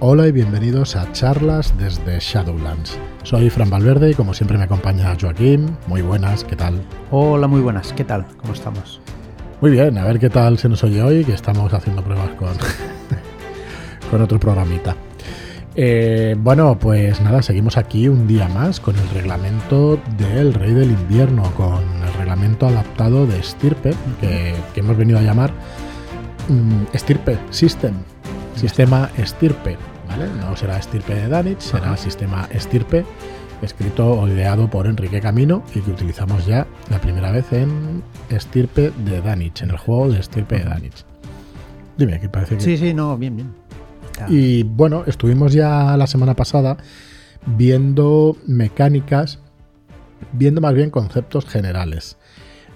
Hola 0.00 0.28
y 0.28 0.32
bienvenidos 0.32 0.94
a 0.94 1.10
charlas 1.10 1.76
desde 1.76 2.20
Shadowlands. 2.20 2.96
Soy 3.24 3.50
Fran 3.50 3.68
Valverde 3.68 4.12
y 4.12 4.14
como 4.14 4.32
siempre 4.32 4.56
me 4.56 4.62
acompaña 4.62 5.16
Joaquín. 5.20 5.76
Muy 5.88 6.02
buenas, 6.02 6.44
¿qué 6.44 6.54
tal? 6.54 6.80
Hola, 7.10 7.48
muy 7.48 7.60
buenas, 7.60 7.92
¿qué 7.94 8.04
tal? 8.04 8.24
¿Cómo 8.40 8.52
estamos? 8.52 9.00
Muy 9.60 9.72
bien, 9.72 9.98
a 9.98 10.04
ver 10.04 10.20
qué 10.20 10.30
tal 10.30 10.56
se 10.56 10.68
nos 10.68 10.84
oye 10.84 11.02
hoy, 11.02 11.24
que 11.24 11.32
estamos 11.32 11.74
haciendo 11.74 12.04
pruebas 12.04 12.30
con, 12.36 12.52
con 14.10 14.22
otro 14.22 14.38
programita. 14.38 14.94
Eh, 15.74 16.36
bueno, 16.38 16.78
pues 16.78 17.20
nada, 17.20 17.42
seguimos 17.42 17.76
aquí 17.76 18.06
un 18.06 18.28
día 18.28 18.46
más 18.46 18.78
con 18.78 18.94
el 18.94 19.08
reglamento 19.10 20.00
del 20.16 20.54
Rey 20.54 20.74
del 20.74 20.92
Invierno, 20.92 21.42
con 21.56 21.82
el 22.04 22.14
reglamento 22.16 22.68
adaptado 22.68 23.26
de 23.26 23.42
Stirpe, 23.42 23.94
que, 24.20 24.54
que 24.72 24.80
hemos 24.80 24.96
venido 24.96 25.18
a 25.18 25.22
llamar 25.22 25.50
mm, 26.48 26.96
Stirpe 26.96 27.36
System, 27.50 27.94
sistema 28.58 29.10
Stirpe, 29.18 29.78
¿vale? 30.08 30.26
No 30.40 30.56
será 30.56 30.80
Stirpe 30.82 31.14
de 31.14 31.28
Danich, 31.28 31.60
será 31.60 31.96
sistema 31.96 32.48
Stirpe, 32.54 33.04
escrito 33.62 34.10
o 34.10 34.28
ideado 34.28 34.68
por 34.68 34.86
Enrique 34.86 35.20
Camino 35.20 35.62
y 35.74 35.80
que 35.80 35.90
utilizamos 35.90 36.46
ya 36.46 36.66
la 36.90 37.00
primera 37.00 37.30
vez 37.30 37.52
en 37.52 38.02
Stirpe 38.32 38.92
de 39.04 39.20
Danich, 39.20 39.62
en 39.62 39.70
el 39.70 39.78
juego 39.78 40.08
de 40.10 40.22
Stirpe 40.22 40.58
de 40.58 40.64
Danich. 40.64 41.04
Dime, 41.96 42.20
¿qué 42.20 42.28
parece 42.28 42.56
que...? 42.56 42.60
Sí, 42.62 42.76
sí, 42.76 42.94
no, 42.94 43.16
bien, 43.16 43.36
bien. 43.36 43.54
Y 44.28 44.64
bueno, 44.64 45.04
estuvimos 45.06 45.52
ya 45.52 45.96
la 45.96 46.06
semana 46.08 46.34
pasada 46.34 46.76
viendo 47.46 48.36
mecánicas, 48.46 49.38
viendo 50.32 50.60
más 50.60 50.74
bien 50.74 50.90
conceptos 50.90 51.46
generales. 51.46 52.16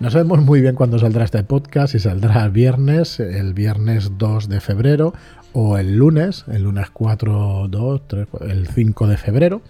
No 0.01 0.11
sabemos 0.11 0.43
muy 0.43 0.61
bien 0.61 0.75
cuándo 0.75 0.99
saldrá 0.99 1.25
este 1.25 1.45
podcast, 1.45 1.93
si 1.93 2.01
saldrá 2.01 2.45
el 2.45 2.51
viernes, 2.51 3.21
el 3.21 3.55
viernes 3.55 4.19
2 4.19 4.49
de 4.49 4.61
febrero 4.61 5.13
o 5.53 5.79
el 5.79 5.97
lunes, 5.97 6.45
el 6.51 6.63
lunes 6.65 6.91
4, 6.91 7.69
2, 7.69 8.09
3, 8.09 8.27
el 8.49 8.67
5 8.67 9.07
de 9.07 9.17
febrero, 9.17 9.63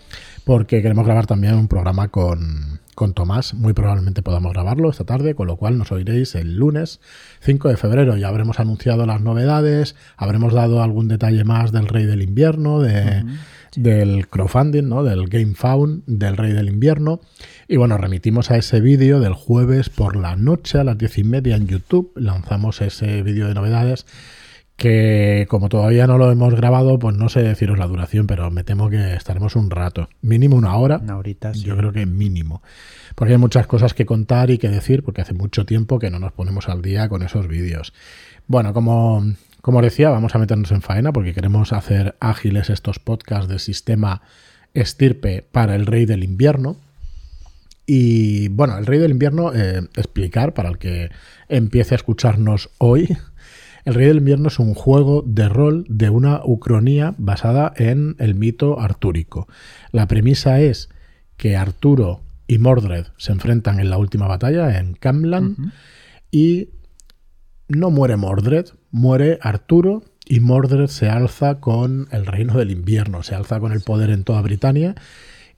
porque 0.45 0.81
queremos 0.81 1.05
grabar 1.05 1.27
también 1.27 1.55
un 1.55 1.69
programa 1.69 2.09
con, 2.09 2.81
con 2.95 3.15
Tomás. 3.15 3.53
Muy 3.55 3.73
probablemente 3.73 4.23
podamos 4.23 4.53
grabarlo 4.53 4.91
esta 4.91 5.05
tarde, 5.05 5.35
con 5.35 5.49
lo 5.49 5.57
cual 5.57 5.77
nos 5.77 5.93
oiréis 5.93 6.35
el 6.35 6.57
lunes 6.57 7.01
5 7.41 7.69
de 7.69 7.77
febrero. 7.77 8.17
Ya 8.17 8.29
habremos 8.29 8.61
anunciado 8.61 9.05
las 9.07 9.21
novedades, 9.21 9.97
habremos 10.17 10.55
dado 10.55 10.83
algún 10.83 11.09
detalle 11.09 11.45
más 11.45 11.73
del 11.73 11.89
Rey 11.89 12.07
del 12.07 12.23
Invierno, 12.23 12.81
de, 12.81 13.25
del 13.77 14.29
crowdfunding, 14.29 14.89
¿no? 14.89 15.05
del 15.05 15.29
Game 15.29 15.55
Found, 15.55 16.05
del 16.07 16.37
Rey 16.37 16.53
del 16.53 16.69
Invierno. 16.69 17.21
Y 17.69 17.77
bueno, 17.77 17.97
remitimos 17.99 18.51
a 18.51 18.57
ese 18.57 18.81
vídeo 18.81 19.21
del 19.21 19.35
jueves 19.35 19.89
por 19.89 20.17
la 20.17 20.37
noche 20.37 20.79
a 20.79 20.85
las 20.85 20.99
diez 20.99 21.19
y 21.19 21.25
media 21.25 21.57
en 21.57 21.67
YouTube. 21.67 22.13
Lanzamos 22.17 22.81
ese 22.81 23.23
vídeo 23.23 23.49
de 23.49 23.55
novedades 23.55 24.07
que 24.77 25.47
como 25.49 25.69
todavía 25.69 26.07
no 26.07 26.19
lo 26.19 26.31
hemos 26.31 26.55
grabado, 26.55 26.99
pues 26.99 27.17
no 27.17 27.29
sé 27.29 27.43
deciros 27.43 27.79
la 27.79 27.87
duración, 27.87 28.27
pero 28.27 28.51
me 28.51 28.65
temo 28.65 28.91
que 28.91 29.15
estaremos 29.15 29.55
un 29.55 29.71
rato, 29.71 30.09
mínimo 30.23 30.57
una 30.57 30.75
hora. 30.77 30.99
Una 30.99 31.19
horita, 31.19 31.55
sí. 31.55 31.63
Yo 31.63 31.77
creo 31.77 31.93
que 31.93 32.05
mínimo. 32.05 32.63
Porque 33.15 33.35
hay 33.35 33.39
muchas 33.39 33.67
cosas 33.67 33.95
que 33.95 34.07
contar 34.07 34.51
y 34.51 34.59
que 34.59 34.69
decir, 34.69 35.05
porque 35.05 35.21
hace 35.21 35.35
mucho 35.35 35.67
tiempo 35.67 35.99
que 35.99 36.11
no 36.11 36.19
nos 36.19 36.33
ponemos 36.33 36.69
al 36.69 36.83
día 36.83 37.09
con 37.09 37.23
esos 37.23 37.47
vídeos. 37.47 37.93
Bueno, 38.49 38.73
como, 38.73 39.25
como 39.63 39.81
decía, 39.81 40.11
vamos 40.11 40.35
a 40.35 40.39
meternos 40.39 40.73
en 40.73 40.83
faena 40.83 41.13
porque 41.13 41.35
queremos 41.35 41.73
hacer 41.73 42.17
ágiles 42.21 42.69
estos 42.69 42.99
podcasts 42.99 43.49
de 43.49 43.61
sistema 43.61 44.23
estirpe 44.75 45.47
para 45.51 45.77
el 45.77 45.87
rey 45.87 46.05
del 46.05 46.25
invierno. 46.25 46.77
Y 47.87 48.49
bueno, 48.49 48.77
el 48.77 48.87
rey 48.87 48.99
del 48.99 49.13
invierno, 49.13 49.53
eh, 49.55 49.83
explicar 49.97 50.53
para 50.53 50.69
el 50.69 50.79
que 50.79 51.11
empiece 51.49 51.95
a 51.95 51.97
escucharnos 51.97 52.71
hoy, 52.79 53.17
el 53.85 53.95
Rey 53.95 54.07
del 54.07 54.19
Invierno 54.19 54.49
es 54.49 54.59
un 54.59 54.75
juego 54.75 55.23
de 55.27 55.49
rol 55.49 55.85
de 55.89 56.09
una 56.09 56.41
ucronía 56.45 57.15
basada 57.19 57.73
en 57.77 58.15
el 58.19 58.35
mito 58.35 58.81
artúrico. 58.81 59.49
La 59.91 60.07
premisa 60.07 60.61
es 60.61 60.89
que 61.37 61.57
Arturo 61.57 62.21
y 62.47 62.59
Mordred 62.59 63.07
se 63.17 63.33
enfrentan 63.33 63.81
en 63.81 63.91
la 63.91 63.99
última 63.99 64.27
batalla 64.27 64.79
en 64.79 64.95
Camland 64.95 65.59
uh 65.59 65.63
-huh. 65.63 65.73
y 66.31 66.71
no 67.69 67.91
muere 67.91 68.17
Mordred, 68.17 68.67
muere 68.93 69.39
Arturo 69.41 70.05
y 70.25 70.41
Mordred 70.41 70.87
se 70.87 71.09
alza 71.09 71.59
con 71.59 72.07
el 72.13 72.27
reino 72.27 72.57
del 72.57 72.71
invierno, 72.71 73.25
se 73.25 73.35
alza 73.35 73.59
con 73.59 73.73
el 73.73 73.81
poder 73.81 74.11
en 74.11 74.23
toda 74.23 74.41
Britania 74.43 74.95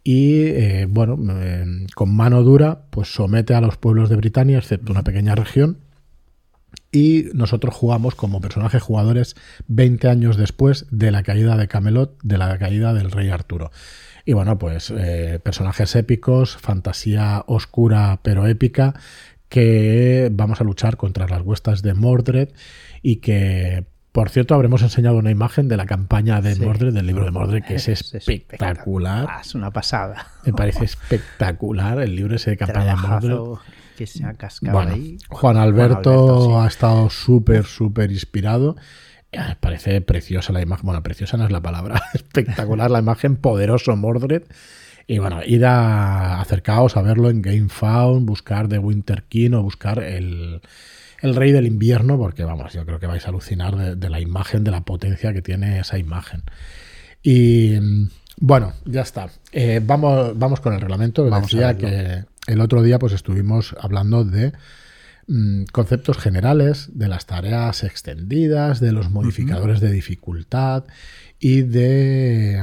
y 0.03 0.43
eh, 0.47 0.87
bueno, 0.89 1.19
eh, 1.41 1.87
con 1.95 2.15
mano 2.15 2.43
dura 2.43 2.87
pues 2.91 3.13
somete 3.13 3.55
a 3.55 3.61
los 3.61 3.77
pueblos 3.77 4.09
de 4.09 4.17
Britania, 4.17 4.59
excepto 4.59 4.93
una 4.93 5.03
pequeña 5.03 5.35
región, 5.35 5.79
y 6.93 7.27
nosotros 7.35 7.75
jugamos 7.75 8.15
como 8.15 8.41
personajes 8.41 8.83
jugadores 8.83 9.35
20 9.67 10.09
años 10.09 10.37
después 10.37 10.87
de 10.91 11.11
la 11.11 11.23
caída 11.23 11.57
de 11.57 11.69
Camelot, 11.69 12.17
de 12.23 12.39
la 12.39 12.57
caída 12.59 12.95
del 12.95 13.11
rey 13.11 13.31
Arturo. 13.31 13.71
Y 14.25 14.33
bueno, 14.33 14.59
pues 14.59 14.93
eh, 14.97 15.41
personajes 15.43 15.97
épicos, 15.97 16.57
fantasía 16.57 17.43
oscura 17.47 18.21
pero 18.23 18.47
épica, 18.47 18.95
que 19.49 20.31
vamos 20.33 20.61
a 20.61 20.65
luchar 20.65 20.97
contra 20.97 21.27
las 21.29 21.43
huestas 21.43 21.83
de 21.83 21.95
Mordred 21.95 22.51
y 23.05 23.17
que 23.17 23.85
por 24.13 24.31
cierto, 24.31 24.55
habremos 24.55 24.81
enseñado 24.81 25.17
una 25.17 25.33
imagen 25.33 25.67
de 25.67 25.77
la 25.77 25.87
campaña 25.87 26.41
de 26.41 26.55
sí. 26.55 26.61
Mordred, 26.61 26.95
del 26.95 27.05
libro 27.05 27.25
de 27.25 27.33
Mordred, 27.33 27.65
que 27.65 27.75
es, 27.75 27.89
es 27.89 28.15
espectacular. 28.15 29.27
Ah, 29.29 29.41
es 29.41 29.57
una 29.57 29.73
pasada. 29.73 30.29
Me 30.47 30.53
parece 30.53 30.85
espectacular 30.85 32.01
el 32.01 32.15
libro 32.15 32.37
ese 32.37 32.51
de 32.51 32.57
campaña 32.57 32.95
de 32.95 33.09
Mordred. 33.09 33.61
Que 33.97 34.07
se 34.07 34.25
ha 34.25 34.35
cascado 34.35 34.73
bueno, 34.73 34.95
ahí. 34.95 35.19
Juan 35.29 35.57
Alberto, 35.57 36.13
Juan 36.13 36.29
Alberto 36.29 36.61
sí. 36.61 36.65
ha 36.65 36.69
estado 36.69 37.11
súper, 37.11 37.65
súper 37.65 38.13
inspirado. 38.13 38.77
Me 39.33 39.57
parece 39.57 40.01
preciosa 40.01 40.53
la 40.53 40.63
imagen. 40.63 40.87
Bueno, 40.87 41.03
preciosa 41.03 41.37
no 41.37 41.45
es 41.45 41.51
la 41.51 41.61
palabra. 41.61 42.01
Espectacular 42.15 42.93
la 42.93 43.01
imagen, 43.01 43.35
poderoso 43.35 43.97
Mordred. 43.97 44.45
Y 45.09 45.19
bueno, 45.19 45.41
ir 45.45 45.67
a 45.67 46.41
acercaos 46.41 46.97
a 46.97 47.03
verlo 47.03 47.31
en 47.31 47.43
GameFound, 47.43 48.27
buscar 48.27 48.69
The 48.69 48.79
Winter 48.79 49.25
King 49.25 49.55
o 49.55 49.63
buscar 49.63 49.99
el, 49.99 50.63
el 51.25 51.35
Rey 51.35 51.53
del 51.53 51.67
Invierno, 51.67 52.19
porque 52.19 52.45
vamos, 52.45 52.75
yo 52.75 52.85
creo 52.85 53.01
que 53.01 53.07
vais 53.07 53.25
a 53.25 53.31
alucinar 53.31 53.77
de, 53.77 53.97
de, 53.97 54.11
la 54.11 54.21
imagen, 54.21 54.63
de 54.63 54.71
la 54.71 54.83
potencia 54.83 55.33
que 55.33 55.41
tiene 55.41 55.79
esa 55.81 55.99
imagen. 55.99 56.43
Y 57.23 57.79
bueno, 58.37 58.75
ya 58.85 59.01
está. 59.01 59.31
Eh, 59.53 59.81
vamos, 59.83 60.39
vamos 60.39 60.61
con 60.61 60.75
el 60.75 60.81
reglamento. 60.81 61.25
Vamos 61.31 61.51
decía 61.51 61.79
que 61.79 62.25
el 62.47 62.61
otro 62.61 62.83
día 62.83 62.99
pues 62.99 63.15
estuvimos 63.15 63.75
hablando 63.81 64.23
de 64.25 64.53
mmm, 65.27 65.65
conceptos 65.73 66.19
generales, 66.19 66.91
de 66.93 67.09
las 67.09 67.25
tareas 67.25 67.85
extendidas, 67.85 68.81
de 68.81 68.93
los 68.93 69.11
modificadores 69.11 69.79
uh 69.79 69.85
-huh. 69.85 69.89
de 69.89 69.93
dificultad 69.93 70.85
y 71.39 71.63
de 71.63 72.63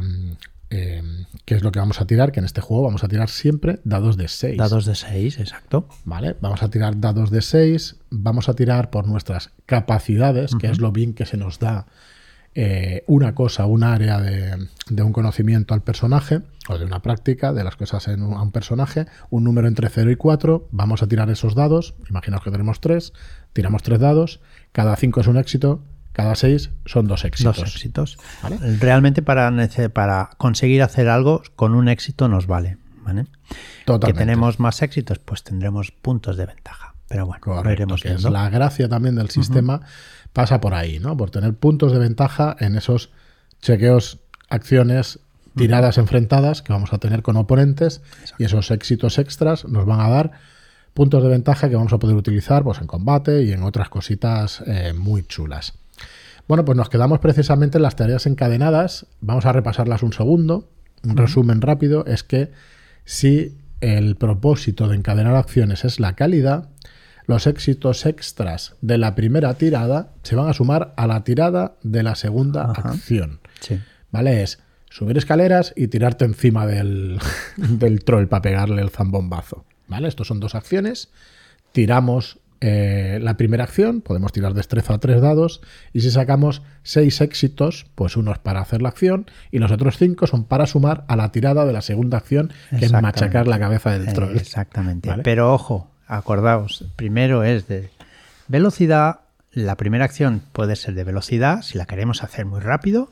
eh, 0.72 1.04
qué 1.44 1.56
es 1.56 1.64
lo 1.64 1.72
que 1.72 1.80
vamos 1.80 2.00
a 2.00 2.08
tirar, 2.08 2.32
que 2.32 2.40
en 2.40 2.46
este 2.46 2.62
juego 2.62 2.84
vamos 2.84 3.04
a 3.04 3.10
tirar 3.10 3.30
siempre 3.30 3.80
dados 3.84 4.16
de 4.16 4.30
6. 4.30 4.58
Dados 4.58 4.86
de 4.86 4.96
6, 4.96 5.40
exacto. 5.40 5.88
Vale, 6.06 6.38
vamos 6.40 6.64
a 6.64 6.70
tirar 6.70 7.00
dados 7.00 7.30
de 7.30 7.42
6, 7.42 7.98
vamos 8.10 8.48
a 8.48 8.54
tirar 8.54 8.90
por 8.90 9.06
nuestras 9.06 9.52
capacidades, 9.66 10.54
uh 10.54 10.56
-huh. 10.56 10.62
que 10.62 10.68
es 10.68 10.80
lo 10.80 10.94
bien 10.94 11.14
que 11.14 11.26
se 11.26 11.36
nos 11.36 11.60
da 11.60 11.88
eh, 12.56 13.04
una 13.08 13.36
cosa, 13.36 13.66
un 13.66 13.84
área 13.84 14.20
de, 14.22 14.68
de, 14.90 15.04
un 15.04 15.12
conocimiento 15.12 15.74
al 15.74 15.84
personaje 15.84 16.42
o 16.68 16.78
de 16.78 16.86
una 16.86 17.02
práctica 17.02 17.54
de 17.54 17.64
las 17.64 17.76
cosas 17.76 18.08
en 18.08 18.24
un, 18.24 18.34
a 18.34 18.42
un 18.42 18.52
personaje, 18.52 19.08
un 19.30 19.44
número 19.44 19.68
entre 19.68 19.90
0 19.90 20.10
y 20.12 20.16
4, 20.16 20.70
vamos 20.72 21.04
a 21.04 21.08
tirar 21.08 21.30
esos 21.30 21.54
dados, 21.54 21.96
imaginaos 22.10 22.44
que 22.44 22.52
tenemos 22.52 22.80
3, 22.80 23.14
tiramos 23.54 23.84
3 23.84 24.00
dados, 24.00 24.40
cada 24.72 24.96
5 24.96 25.22
es 25.22 25.28
un 25.28 25.38
éxito, 25.38 25.82
cada 26.14 26.36
6 26.36 26.70
son 26.86 27.08
dos 27.08 27.26
éxitos. 27.26 27.58
Dos 27.58 27.68
éxitos. 27.68 28.18
¿Vale? 28.44 28.58
Realmente 28.80 29.22
para, 29.22 29.52
para 29.94 30.30
conseguir 30.38 30.84
hacer 30.84 31.10
algo 31.10 31.42
con 31.56 31.74
un 31.76 31.88
éxito 31.88 32.28
nos 32.28 32.48
vale. 32.48 32.78
¿vale? 33.04 33.26
Totalmente. 33.86 34.14
Que 34.14 34.26
tenemos 34.26 34.60
más 34.60 34.82
éxitos, 34.82 35.20
pues 35.20 35.44
tendremos 35.44 35.92
puntos 35.92 36.38
de 36.38 36.46
ventaja. 36.46 36.96
Pero 37.08 37.26
bueno, 37.26 37.42
Correcto, 37.42 37.68
lo 37.68 37.74
iremos 37.74 38.02
que 38.02 38.10
viendo. 38.10 38.28
Es 38.30 38.34
la 38.34 38.50
gracia 38.50 38.88
también 38.88 39.16
del 39.16 39.30
sistema. 39.30 39.76
Uh 39.76 39.80
-huh 39.80 40.22
pasa 40.34 40.62
por 40.62 40.74
ahí, 40.74 41.00
¿no? 41.00 41.18
Por 41.18 41.30
tener 41.30 41.54
puntos 41.54 41.92
de 41.92 42.00
ventaja 42.00 42.56
en 42.60 42.76
esos 42.76 43.12
chequeos, 43.62 44.20
acciones, 44.50 45.20
tiradas 45.56 45.98
uh 45.98 46.00
-huh. 46.00 46.04
enfrentadas 46.04 46.62
que 46.62 46.74
vamos 46.74 46.94
a 46.94 46.98
tener 46.98 47.22
con 47.22 47.38
oponentes 47.38 48.02
Exacto. 48.22 48.36
y 48.40 48.46
esos 48.46 48.72
éxitos 48.72 49.18
extras 49.18 49.66
nos 49.66 49.86
van 49.86 50.00
a 50.00 50.10
dar 50.10 50.32
puntos 50.94 51.24
de 51.24 51.30
ventaja 51.30 51.70
que 51.70 51.76
vamos 51.76 51.94
a 51.94 52.00
poder 52.00 52.16
utilizar 52.16 52.64
pues, 52.64 52.80
en 52.80 52.88
combate 52.88 53.44
y 53.44 53.52
en 53.52 53.64
otras 53.64 53.90
cositas 53.90 54.64
eh, 54.66 54.94
muy 54.94 55.24
chulas. 55.24 55.74
Bueno, 56.48 56.66
pues 56.66 56.78
nos 56.78 56.90
quedamos 56.90 57.20
precisamente 57.20 57.78
en 57.78 57.84
las 57.84 57.96
tareas 57.96 58.26
encadenadas. 58.26 59.06
Vamos 59.22 59.46
a 59.46 59.54
repasarlas 59.54 60.04
un 60.04 60.14
segundo. 60.14 60.70
Un 61.04 61.12
uh 61.12 61.14
-huh. 61.14 61.18
resumen 61.18 61.62
rápido 61.62 62.06
es 62.06 62.24
que 62.24 62.52
si 63.06 63.58
el 63.80 64.16
propósito 64.16 64.88
de 64.88 64.96
encadenar 64.96 65.36
acciones 65.36 65.86
es 65.86 66.00
la 66.00 66.16
calidad, 66.16 66.70
los 67.26 67.48
éxitos 67.48 68.06
extras 68.06 68.76
de 68.82 68.98
la 68.98 69.16
primera 69.16 69.54
tirada 69.56 70.14
se 70.24 70.36
van 70.36 70.50
a 70.50 70.54
sumar 70.54 70.94
a 70.98 71.08
la 71.08 71.24
tirada 71.24 71.76
de 71.82 72.04
la 72.04 72.16
segunda 72.16 72.72
Ajá. 72.72 72.90
acción. 72.90 73.40
Sí. 73.62 73.80
¿Vale? 74.12 74.44
Es 74.44 74.60
subir 74.90 75.18
escaleras 75.18 75.74
y 75.76 75.88
tirarte 75.88 76.26
encima 76.26 76.68
del, 76.68 77.20
del 77.58 78.04
troll 78.04 78.28
para 78.28 78.42
pegarle 78.42 78.82
el 78.82 78.90
zambombazo. 78.90 79.66
¿Vale? 79.88 80.08
Estos 80.08 80.28
son 80.28 80.40
dos 80.40 80.56
acciones. 80.56 81.10
Tiramos 81.72 82.40
eh, 82.64 83.18
la 83.22 83.38
primera 83.38 83.64
acción, 83.64 84.02
podemos 84.02 84.32
tirar 84.32 84.54
destreza 84.54 84.94
a 84.94 85.00
tres 85.00 85.20
dados, 85.20 85.62
y 85.94 86.02
si 86.02 86.12
sacamos 86.12 86.62
seis 86.84 87.20
éxitos, 87.20 87.88
pues 87.96 88.16
uno 88.16 88.32
es 88.32 88.38
para 88.38 88.62
hacer 88.62 88.84
la 88.84 88.90
acción, 88.90 89.26
y 89.50 89.58
los 89.58 89.72
otros 89.72 89.98
cinco 89.98 90.28
son 90.28 90.44
para 90.44 90.68
sumar 90.68 91.04
a 91.08 91.16
la 91.16 91.32
tirada 91.32 91.66
de 91.66 91.74
la 91.74 91.82
segunda 91.82 92.18
acción, 92.18 92.54
que 92.70 92.86
es 92.86 92.92
machacar 92.92 93.48
la 93.48 93.58
cabeza 93.60 93.98
del 93.98 94.14
troll. 94.14 94.38
Exactamente. 94.38 95.12
Pero 95.24 95.52
ojo, 95.52 95.90
acordaos, 96.06 96.86
primero 96.96 97.44
es 97.44 97.68
de 97.68 97.90
velocidad, 98.48 99.22
la 99.52 99.76
primera 99.76 100.06
acción 100.06 100.44
puede 100.52 100.76
ser 100.76 100.94
de 100.94 101.04
velocidad, 101.04 101.64
si 101.64 101.80
la 101.80 101.88
queremos 101.88 102.22
hacer 102.22 102.46
muy 102.46 102.60
rápido, 102.60 103.12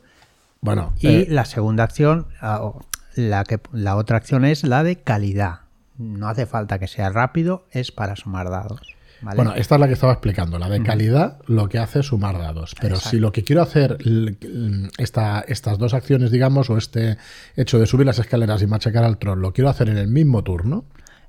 bueno, 0.62 0.94
y 1.00 1.08
eh, 1.08 1.28
la 1.28 1.46
segunda 1.46 1.86
acción, 1.86 2.28
ah, 2.40 2.72
la, 3.16 3.44
que, 3.46 3.60
la 3.72 3.96
otra 3.96 4.18
acción 4.18 4.46
es 4.46 4.64
la 4.64 4.84
de 4.84 4.98
calidad. 4.98 5.62
No 5.98 6.28
hace 6.28 6.46
falta 6.46 6.78
que 6.78 6.88
sea 6.88 7.10
rápido, 7.10 7.66
es 7.72 7.92
para 7.92 8.16
sumar 8.16 8.50
dados. 8.52 8.99
¿Vale? 9.22 9.36
Bueno, 9.36 9.54
esta 9.56 9.76
es 9.76 9.82
la 9.82 9.88
que 9.88 9.94
estaba 9.94 10.14
explicando. 10.14 10.60
La 10.60 10.70
de 10.70 10.82
calidad 10.84 11.40
lo 11.48 11.70
que 11.70 11.80
hace 11.80 12.00
es 12.00 12.08
sumar 12.08 12.38
dados. 12.38 12.76
Pero 12.80 12.96
Exacto. 12.96 13.10
si 13.10 13.20
lo 13.20 13.32
que 13.32 13.44
quiero 13.44 13.62
hacer, 13.62 13.98
esta, 14.98 15.42
estas 15.42 15.78
dos 15.78 15.94
acciones, 15.94 16.32
digamos, 16.32 16.70
o 16.70 16.78
este 16.78 17.18
hecho 17.56 17.80
de 17.80 17.86
subir 17.86 18.06
las 18.06 18.20
escaleras 18.20 18.62
y 18.62 18.68
machacar 18.68 19.04
al 19.04 19.18
troll, 19.18 19.40
lo 19.40 19.54
quiero 19.54 19.70
hacer 19.70 19.90
en 19.90 19.98
el 19.98 20.08
mismo 20.08 20.44
turno, 20.44 20.86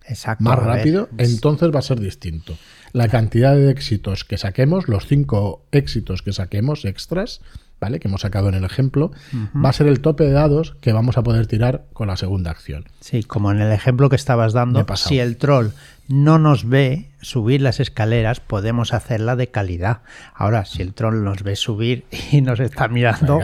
Exacto, 0.06 0.44
más 0.44 0.58
rápido, 0.58 1.08
entonces 1.18 1.70
va 1.72 1.78
a 1.78 1.82
ser 1.82 2.00
distinto. 2.00 2.56
La 2.92 3.08
cantidad 3.08 3.54
de 3.54 3.70
éxitos 3.70 4.24
que 4.24 4.38
saquemos, 4.38 4.88
los 4.88 5.06
cinco 5.06 5.64
éxitos 5.70 6.22
que 6.22 6.32
saquemos 6.32 6.84
extras, 6.84 7.40
¿vale? 7.80 7.98
Que 7.98 8.08
hemos 8.08 8.20
sacado 8.20 8.48
en 8.48 8.54
el 8.54 8.64
ejemplo, 8.64 9.10
va 9.56 9.70
a 9.70 9.72
ser 9.72 9.86
el 9.86 10.00
tope 10.00 10.24
de 10.24 10.32
dados 10.32 10.76
que 10.80 10.92
vamos 10.92 11.16
a 11.16 11.22
poder 11.22 11.46
tirar 11.46 11.84
con 11.92 12.08
la 12.08 12.16
segunda 12.16 12.50
acción. 12.50 12.84
Sí, 13.00 13.22
como 13.22 13.50
en 13.50 13.60
el 13.60 13.72
ejemplo 13.72 14.08
que 14.08 14.16
estabas 14.16 14.52
dando, 14.52 14.84
si 14.96 15.18
el 15.18 15.36
troll 15.36 15.70
no 16.08 16.38
nos 16.38 16.68
ve 16.68 17.10
subir 17.22 17.62
las 17.62 17.78
escaleras, 17.78 18.40
podemos 18.40 18.92
hacerla 18.92 19.36
de 19.36 19.48
calidad. 19.48 20.00
Ahora, 20.34 20.64
si 20.64 20.82
el 20.82 20.92
troll 20.92 21.22
nos 21.22 21.42
ve 21.42 21.56
subir 21.56 22.04
y 22.32 22.40
nos 22.42 22.60
está 22.60 22.88
mirando, 22.88 23.40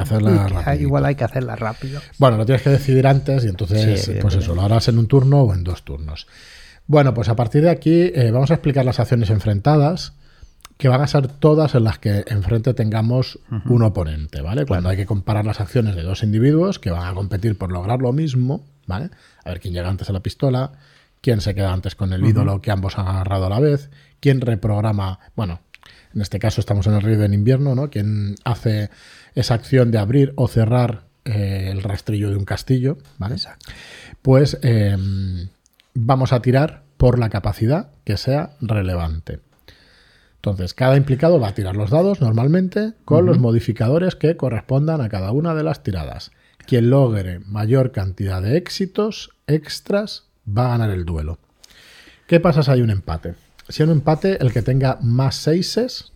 Hay 0.64 0.80
igual 0.80 1.06
hay 1.06 1.14
que 1.14 1.24
hacerla 1.24 1.56
rápido. 1.56 2.00
Bueno, 2.18 2.36
lo 2.36 2.44
tienes 2.44 2.62
que 2.62 2.70
decidir 2.70 3.06
antes 3.06 3.44
y 3.44 3.48
entonces, 3.48 4.02
Sí, 4.02 4.14
pues 4.20 4.34
eso, 4.34 4.54
lo 4.54 4.62
harás 4.62 4.88
en 4.88 4.98
un 4.98 5.06
turno 5.06 5.42
o 5.42 5.54
en 5.54 5.64
dos 5.64 5.84
turnos. 5.84 6.26
Bueno, 6.88 7.14
pues 7.14 7.28
a 7.28 7.36
partir 7.36 7.62
de 7.62 7.70
aquí 7.70 8.12
eh, 8.14 8.30
vamos 8.32 8.50
a 8.50 8.54
explicar 8.54 8.84
las 8.84 9.00
acciones 9.00 9.30
enfrentadas, 9.30 10.12
que 10.78 10.88
van 10.88 11.00
a 11.00 11.06
ser 11.06 11.28
todas 11.28 11.74
en 11.74 11.84
las 11.84 11.98
que 11.98 12.24
enfrente 12.26 12.74
tengamos 12.74 13.38
un 13.64 13.82
oponente, 13.82 14.42
¿vale? 14.42 14.66
Cuando 14.66 14.90
hay 14.90 14.96
que 14.96 15.06
comparar 15.06 15.46
las 15.46 15.60
acciones 15.60 15.96
de 15.96 16.02
dos 16.02 16.22
individuos 16.22 16.78
que 16.78 16.90
van 16.90 17.06
a 17.06 17.14
competir 17.14 17.56
por 17.56 17.72
lograr 17.72 18.00
lo 18.00 18.12
mismo, 18.12 18.64
¿vale? 18.86 19.10
A 19.44 19.50
ver 19.50 19.60
quién 19.60 19.72
llega 19.72 19.88
antes 19.88 20.10
a 20.10 20.12
la 20.12 20.20
pistola, 20.20 20.72
quién 21.22 21.40
se 21.40 21.54
queda 21.54 21.72
antes 21.72 21.94
con 21.94 22.12
el 22.12 22.24
ídolo 22.24 22.60
que 22.60 22.70
ambos 22.70 22.98
han 22.98 23.08
agarrado 23.08 23.46
a 23.46 23.50
la 23.50 23.60
vez, 23.60 23.90
quién 24.20 24.40
reprograma, 24.42 25.18
bueno, 25.34 25.60
en 26.14 26.20
este 26.20 26.38
caso 26.38 26.60
estamos 26.60 26.86
en 26.86 26.94
el 26.94 27.02
río 27.02 27.22
en 27.22 27.32
invierno, 27.32 27.74
¿no? 27.74 27.88
Quién 27.88 28.36
hace 28.44 28.90
esa 29.34 29.54
acción 29.54 29.90
de 29.90 29.98
abrir 29.98 30.34
o 30.36 30.46
cerrar 30.46 31.04
eh, 31.24 31.68
el 31.70 31.82
rastrillo 31.82 32.30
de 32.30 32.36
un 32.36 32.44
castillo, 32.44 32.98
¿vale? 33.18 33.34
Exacto. 33.34 33.72
Pues 34.20 34.58
eh, 34.62 34.96
vamos 35.94 36.32
a 36.32 36.40
tirar 36.40 36.82
por 36.96 37.18
la 37.18 37.30
capacidad 37.30 37.90
que 38.04 38.16
sea 38.16 38.50
relevante. 38.60 39.40
Entonces, 40.46 40.74
cada 40.74 40.96
implicado 40.96 41.40
va 41.40 41.48
a 41.48 41.54
tirar 41.54 41.74
los 41.74 41.90
dados 41.90 42.20
normalmente 42.20 42.92
con 43.04 43.26
los 43.26 43.40
modificadores 43.40 44.14
que 44.14 44.36
correspondan 44.36 45.00
a 45.00 45.08
cada 45.08 45.32
una 45.32 45.56
de 45.56 45.64
las 45.64 45.82
tiradas. 45.82 46.30
Quien 46.68 46.88
logre 46.88 47.40
mayor 47.40 47.90
cantidad 47.90 48.40
de 48.40 48.56
éxitos 48.56 49.30
extras 49.48 50.28
va 50.46 50.66
a 50.66 50.68
ganar 50.78 50.90
el 50.90 51.04
duelo. 51.04 51.40
¿Qué 52.28 52.38
pasa 52.38 52.62
si 52.62 52.70
hay 52.70 52.80
un 52.80 52.90
empate? 52.90 53.34
Si 53.68 53.82
hay 53.82 53.88
un 53.88 53.96
empate, 53.96 54.40
el 54.40 54.52
que 54.52 54.62
tenga 54.62 55.00
más 55.02 55.34
seises 55.34 56.12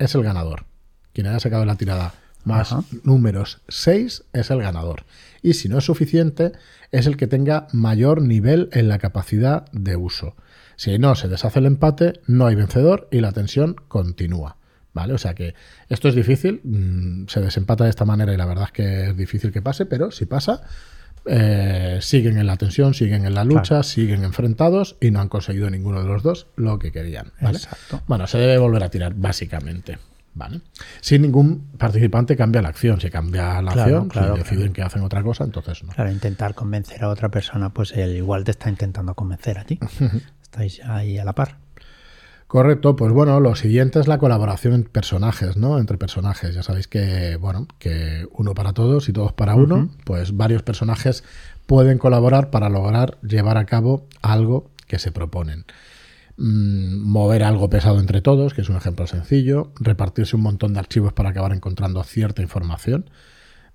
es 0.00 0.16
el 0.16 0.24
ganador. 0.24 0.64
Quien 1.12 1.28
haya 1.28 1.38
sacado 1.38 1.64
la 1.64 1.76
tirada 1.76 2.14
más 2.42 2.72
Ajá. 2.72 2.82
números 3.04 3.62
6 3.68 4.24
es 4.32 4.50
el 4.50 4.62
ganador. 4.62 5.04
Y 5.42 5.54
si 5.54 5.68
no 5.68 5.78
es 5.78 5.84
suficiente, 5.84 6.50
es 6.90 7.06
el 7.06 7.16
que 7.16 7.28
tenga 7.28 7.68
mayor 7.72 8.20
nivel 8.20 8.68
en 8.72 8.88
la 8.88 8.98
capacidad 8.98 9.70
de 9.70 9.94
uso. 9.94 10.34
Si 10.76 10.98
no 10.98 11.14
se 11.14 11.28
deshace 11.28 11.58
el 11.58 11.66
empate, 11.66 12.20
no 12.26 12.46
hay 12.46 12.54
vencedor 12.54 13.08
y 13.10 13.20
la 13.20 13.32
tensión 13.32 13.76
continúa. 13.88 14.56
¿Vale? 14.94 15.14
O 15.14 15.18
sea 15.18 15.32
que 15.34 15.54
esto 15.88 16.08
es 16.08 16.14
difícil, 16.14 16.60
mm, 16.64 17.26
se 17.26 17.40
desempata 17.40 17.84
de 17.84 17.90
esta 17.90 18.04
manera 18.04 18.34
y 18.34 18.36
la 18.36 18.44
verdad 18.44 18.64
es 18.66 18.72
que 18.72 19.08
es 19.08 19.16
difícil 19.16 19.50
que 19.50 19.62
pase, 19.62 19.86
pero 19.86 20.10
si 20.10 20.26
pasa, 20.26 20.60
eh, 21.24 21.98
siguen 22.02 22.36
en 22.36 22.46
la 22.46 22.56
tensión, 22.58 22.92
siguen 22.92 23.24
en 23.24 23.32
la 23.34 23.44
lucha, 23.44 23.62
Claro. 23.68 23.82
siguen 23.84 24.22
enfrentados 24.24 24.96
y 25.00 25.10
no 25.10 25.20
han 25.20 25.28
conseguido 25.30 25.70
ninguno 25.70 26.02
de 26.02 26.08
los 26.08 26.22
dos 26.22 26.46
lo 26.56 26.78
que 26.78 26.92
querían. 26.92 27.32
¿vale? 27.40 27.56
Exacto. 27.56 28.02
Bueno, 28.06 28.26
se 28.26 28.36
debe 28.38 28.58
volver 28.58 28.82
a 28.82 28.90
tirar, 28.90 29.14
básicamente. 29.14 29.98
¿Vale? 30.34 30.62
Si 31.02 31.18
ningún 31.18 31.68
participante 31.78 32.36
cambia 32.36 32.62
la 32.62 32.70
acción. 32.70 32.98
Si 33.00 33.10
cambia 33.10 33.60
la 33.60 33.72
Claro, 33.72 33.80
acción, 33.82 34.08
claro, 34.08 34.32
si 34.34 34.38
deciden 34.40 34.58
claro. 34.64 34.72
que 34.72 34.82
hacen 34.82 35.02
otra 35.02 35.22
cosa, 35.22 35.44
entonces 35.44 35.84
no. 35.84 35.92
Claro, 35.92 36.10
intentar 36.10 36.54
convencer 36.54 37.04
a 37.04 37.08
otra 37.10 37.30
persona, 37.30 37.68
pues 37.70 37.92
él 37.92 38.16
igual 38.16 38.42
te 38.44 38.50
está 38.52 38.68
intentando 38.70 39.14
convencer 39.14 39.58
a 39.58 39.64
ti. 39.64 39.78
Estáis 40.52 40.84
ahí 40.84 41.16
a 41.16 41.24
la 41.24 41.34
par. 41.34 41.56
Correcto, 42.46 42.94
pues 42.94 43.10
bueno, 43.10 43.40
lo 43.40 43.54
siguiente 43.54 43.98
es 43.98 44.06
la 44.06 44.18
colaboración 44.18 44.74
en 44.74 44.84
personajes, 44.84 45.56
¿no? 45.56 45.78
Entre 45.78 45.96
personajes. 45.96 46.54
Ya 46.54 46.62
sabéis 46.62 46.88
que, 46.88 47.36
bueno, 47.36 47.66
que 47.78 48.28
uno 48.32 48.52
para 48.52 48.74
todos 48.74 49.08
y 49.08 49.14
todos 49.14 49.32
para 49.32 49.54
uno, 49.54 49.88
pues 50.04 50.36
varios 50.36 50.62
personajes 50.62 51.24
pueden 51.64 51.96
colaborar 51.96 52.50
para 52.50 52.68
lograr 52.68 53.18
llevar 53.22 53.56
a 53.56 53.64
cabo 53.64 54.06
algo 54.20 54.70
que 54.86 54.98
se 54.98 55.10
proponen. 55.10 55.64
Mm, 56.36 57.00
mover 57.00 57.44
algo 57.44 57.70
pesado 57.70 57.98
entre 57.98 58.20
todos, 58.20 58.52
que 58.52 58.60
es 58.60 58.68
un 58.68 58.76
ejemplo 58.76 59.06
sencillo, 59.06 59.72
repartirse 59.80 60.36
un 60.36 60.42
montón 60.42 60.74
de 60.74 60.80
archivos 60.80 61.14
para 61.14 61.30
acabar 61.30 61.54
encontrando 61.54 62.04
cierta 62.04 62.42
información, 62.42 63.08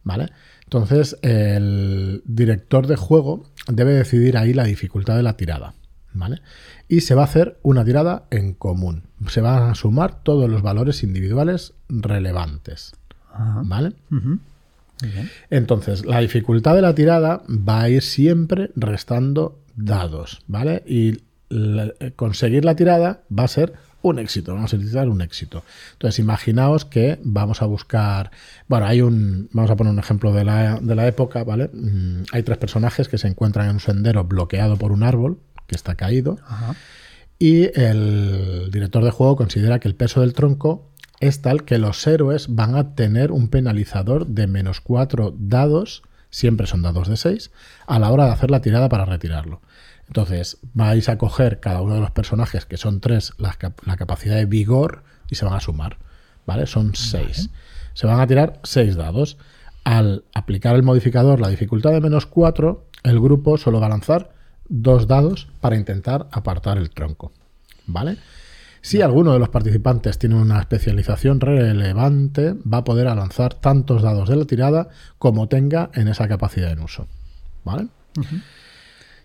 ¿vale? 0.03 0.27
Entonces, 0.65 1.17
el 1.23 2.21
director 2.25 2.85
de 2.85 2.97
juego 2.97 3.49
debe 3.67 3.93
decidir 3.93 4.37
ahí 4.37 4.53
la 4.53 4.65
dificultad 4.65 5.15
de 5.15 5.23
la 5.23 5.37
tirada, 5.37 5.73
¿vale? 6.13 6.41
Y 6.87 7.01
se 7.01 7.15
va 7.15 7.21
a 7.21 7.25
hacer 7.25 7.59
una 7.63 7.83
tirada 7.85 8.25
en 8.31 8.53
común. 8.53 9.03
Se 9.27 9.41
van 9.41 9.69
a 9.69 9.75
sumar 9.75 10.23
todos 10.23 10.49
los 10.49 10.61
valores 10.61 11.03
individuales 11.03 11.73
relevantes. 11.89 12.93
¿vale? 13.63 13.93
Entonces, 15.49 16.05
la 16.05 16.19
dificultad 16.19 16.75
de 16.75 16.81
la 16.81 16.95
tirada 16.95 17.43
va 17.47 17.81
a 17.81 17.89
ir 17.89 18.01
siempre 18.01 18.71
restando 18.75 19.59
dados, 19.75 20.41
¿vale? 20.47 20.83
Y 20.87 21.19
eh, 21.49 22.11
conseguir 22.15 22.65
la 22.65 22.75
tirada 22.75 23.21
va 23.37 23.43
a 23.43 23.47
ser 23.47 23.73
un 24.01 24.19
éxito, 24.19 24.53
vamos 24.53 24.73
a 24.73 24.75
utilizar 24.75 25.09
un 25.09 25.21
éxito. 25.21 25.63
Entonces, 25.93 26.19
imaginaos 26.19 26.85
que 26.85 27.19
vamos 27.23 27.61
a 27.61 27.65
buscar, 27.65 28.31
bueno, 28.67 28.85
hay 28.85 29.01
un, 29.01 29.49
vamos 29.51 29.69
a 29.69 29.75
poner 29.75 29.93
un 29.93 29.99
ejemplo 29.99 30.33
de 30.33 30.45
la, 30.45 30.79
de 30.79 30.95
la 30.95 31.07
época, 31.07 31.43
¿vale? 31.43 31.69
Mm, 31.73 32.23
hay 32.31 32.43
tres 32.43 32.57
personajes 32.57 33.07
que 33.07 33.17
se 33.17 33.27
encuentran 33.27 33.67
en 33.67 33.75
un 33.75 33.79
sendero 33.79 34.23
bloqueado 34.23 34.77
por 34.77 34.91
un 34.91 35.03
árbol 35.03 35.39
que 35.67 35.75
está 35.75 35.95
caído 35.95 36.37
Ajá. 36.47 36.75
y 37.39 37.65
el 37.79 38.69
director 38.71 39.03
de 39.03 39.11
juego 39.11 39.35
considera 39.35 39.79
que 39.79 39.87
el 39.87 39.95
peso 39.95 40.21
del 40.21 40.33
tronco 40.33 40.89
es 41.19 41.41
tal 41.41 41.63
que 41.65 41.77
los 41.77 42.05
héroes 42.07 42.47
van 42.55 42.75
a 42.75 42.95
tener 42.95 43.31
un 43.31 43.49
penalizador 43.49 44.27
de 44.27 44.47
menos 44.47 44.81
4 44.81 45.35
dados, 45.37 46.03
siempre 46.29 46.67
son 46.67 46.81
dados 46.83 47.07
de 47.07 47.17
6, 47.17 47.51
a 47.87 47.99
la 47.99 48.11
hora 48.11 48.25
de 48.25 48.31
hacer 48.31 48.51
la 48.51 48.61
tirada 48.61 48.87
para 48.89 49.05
retirarlo. 49.05 49.61
Entonces 50.07 50.57
vais 50.73 51.09
a 51.09 51.17
coger 51.17 51.59
cada 51.59 51.81
uno 51.81 51.95
de 51.95 52.01
los 52.01 52.11
personajes, 52.11 52.65
que 52.65 52.77
son 52.77 53.01
3, 53.01 53.33
la, 53.39 53.53
cap- 53.53 53.81
la 53.85 53.97
capacidad 53.97 54.35
de 54.35 54.45
vigor, 54.45 55.03
y 55.29 55.35
se 55.35 55.43
van 55.45 55.55
a 55.55 55.59
sumar. 55.59 55.97
¿Vale? 56.45 56.65
Son 56.65 56.95
6. 56.95 57.49
Se 57.93 58.07
van 58.07 58.21
a 58.21 58.27
tirar 58.27 58.59
6 58.63 58.95
dados. 58.95 59.37
Al 59.83 60.23
aplicar 60.33 60.75
el 60.75 60.83
modificador, 60.83 61.41
la 61.41 61.49
dificultad 61.49 61.91
de 61.91 61.99
menos 61.99 62.25
4, 62.25 62.85
el 63.03 63.19
grupo 63.19 63.57
solo 63.57 63.79
va 63.81 63.87
a 63.87 63.89
lanzar 63.89 64.31
dos 64.69 65.07
dados 65.07 65.47
para 65.61 65.75
intentar 65.75 66.27
apartar 66.31 66.77
el 66.77 66.89
tronco. 66.89 67.31
¿Vale? 67.85 68.17
Si 68.81 69.01
alguno 69.01 69.33
de 69.33 69.39
los 69.39 69.49
participantes 69.49 70.17
tiene 70.17 70.35
una 70.35 70.59
especialización 70.59 71.39
relevante, 71.39 72.53
va 72.53 72.79
a 72.79 72.83
poder 72.83 73.07
lanzar 73.07 73.53
tantos 73.53 74.01
dados 74.01 74.29
de 74.29 74.35
la 74.35 74.45
tirada 74.45 74.89
como 75.17 75.47
tenga 75.47 75.89
en 75.93 76.07
esa 76.07 76.27
capacidad 76.27 76.71
en 76.71 76.79
uso. 76.79 77.07
¿Vale? 77.65 77.87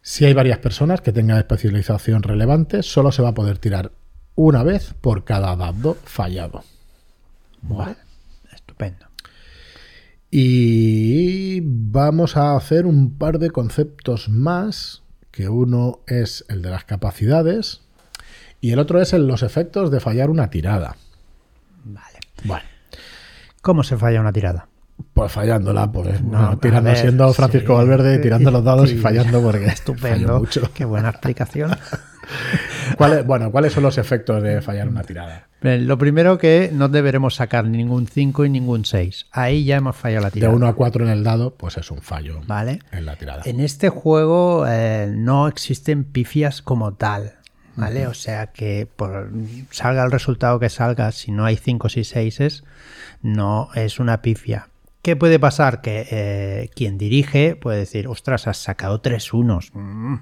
Si 0.00 0.25
hay 0.25 0.34
varias 0.34 0.58
personas 0.58 1.00
que 1.00 1.12
tengan 1.12 1.38
especialización 1.38 2.22
relevante, 2.22 2.82
solo 2.82 3.12
se 3.12 3.22
va 3.22 3.28
a 3.28 3.34
poder 3.34 3.58
tirar 3.58 3.92
una 4.34 4.62
vez 4.62 4.94
por 5.00 5.25
cada 5.25 5.54
dado 5.54 5.96
fallado. 6.04 6.64
¿Vale? 7.62 7.96
Estupendo. 8.52 9.06
Y 10.30 11.61
vamos 11.62 12.37
a 12.37 12.56
hacer 12.56 12.87
un 12.87 13.18
par 13.18 13.38
de 13.38 13.50
conceptos 13.50 14.28
más, 14.28 15.01
que 15.32 15.48
uno 15.48 15.98
es 16.06 16.44
el 16.48 16.62
de 16.62 16.70
las 16.70 16.84
capacidades 16.84 17.80
y 18.60 18.70
el 18.70 18.78
otro 18.78 19.00
es 19.00 19.12
el 19.12 19.26
los 19.26 19.42
efectos 19.42 19.90
de 19.90 19.98
fallar 19.98 20.30
una 20.30 20.50
tirada. 20.50 20.96
Vale. 21.84 22.18
Bueno, 22.44 22.64
¿Cómo 23.60 23.82
se 23.82 23.96
falla 23.96 24.20
una 24.20 24.32
tirada? 24.32 24.68
pues 25.14 25.32
fallándola, 25.32 25.90
pues 25.90 26.22
No, 26.22 26.28
bueno, 26.30 26.58
tirando, 26.58 26.90
ver, 26.90 26.96
siendo 26.98 27.32
Francisco 27.32 27.72
sí. 27.72 27.78
Valverde, 27.78 28.18
tirando 28.18 28.50
los 28.52 28.62
dados 28.62 28.90
y 28.92 28.98
fallando 28.98 29.42
porque 29.42 29.66
Estupendo. 29.66 30.38
mucho. 30.38 30.70
Qué 30.72 30.84
buena 30.84 31.08
explicación. 31.10 31.70
bueno, 33.26 33.50
¿cuáles 33.50 33.72
son 33.72 33.82
los 33.82 33.98
efectos 33.98 34.42
de 34.42 34.62
fallar 34.62 34.88
una 34.88 35.02
tirada? 35.02 35.48
Lo 35.60 35.96
primero 35.96 36.38
que 36.38 36.70
no 36.72 36.88
deberemos 36.88 37.36
sacar 37.36 37.64
ningún 37.64 38.08
5 38.08 38.44
y 38.46 38.50
ningún 38.50 38.84
6. 38.84 39.26
Ahí 39.30 39.64
ya 39.64 39.76
hemos 39.76 39.94
fallado 39.94 40.24
la 40.24 40.30
tirada. 40.30 40.50
De 40.50 40.56
1 40.56 40.66
a 40.66 40.74
4 40.74 41.04
en 41.04 41.10
el 41.10 41.22
dado, 41.22 41.54
pues 41.54 41.76
es 41.76 41.90
un 41.90 42.02
fallo 42.02 42.40
¿Vale? 42.46 42.80
en 42.90 43.06
la 43.06 43.14
tirada. 43.16 43.42
En 43.44 43.60
este 43.60 43.88
juego 43.88 44.64
eh, 44.66 45.12
no 45.14 45.46
existen 45.46 46.04
pifias 46.04 46.62
como 46.62 46.94
tal. 46.94 47.34
¿Vale? 47.74 48.06
O 48.06 48.12
sea 48.12 48.48
que 48.48 48.86
por 48.96 49.30
salga 49.70 50.04
el 50.04 50.10
resultado 50.10 50.60
que 50.60 50.68
salga, 50.68 51.10
si 51.10 51.32
no 51.32 51.46
hay 51.46 51.56
5 51.56 51.88
y 51.94 52.04
6 52.04 52.64
no 53.22 53.70
es 53.74 53.98
una 53.98 54.20
pifia. 54.20 54.68
¿Qué 55.00 55.16
puede 55.16 55.38
pasar? 55.38 55.80
Que 55.80 56.06
eh, 56.10 56.70
quien 56.74 56.98
dirige 56.98 57.56
puede 57.56 57.78
decir, 57.78 58.06
ostras, 58.06 58.46
has 58.46 58.58
sacado 58.58 59.00
tres 59.00 59.32
unos. 59.32 59.70
Mm, 59.74 60.16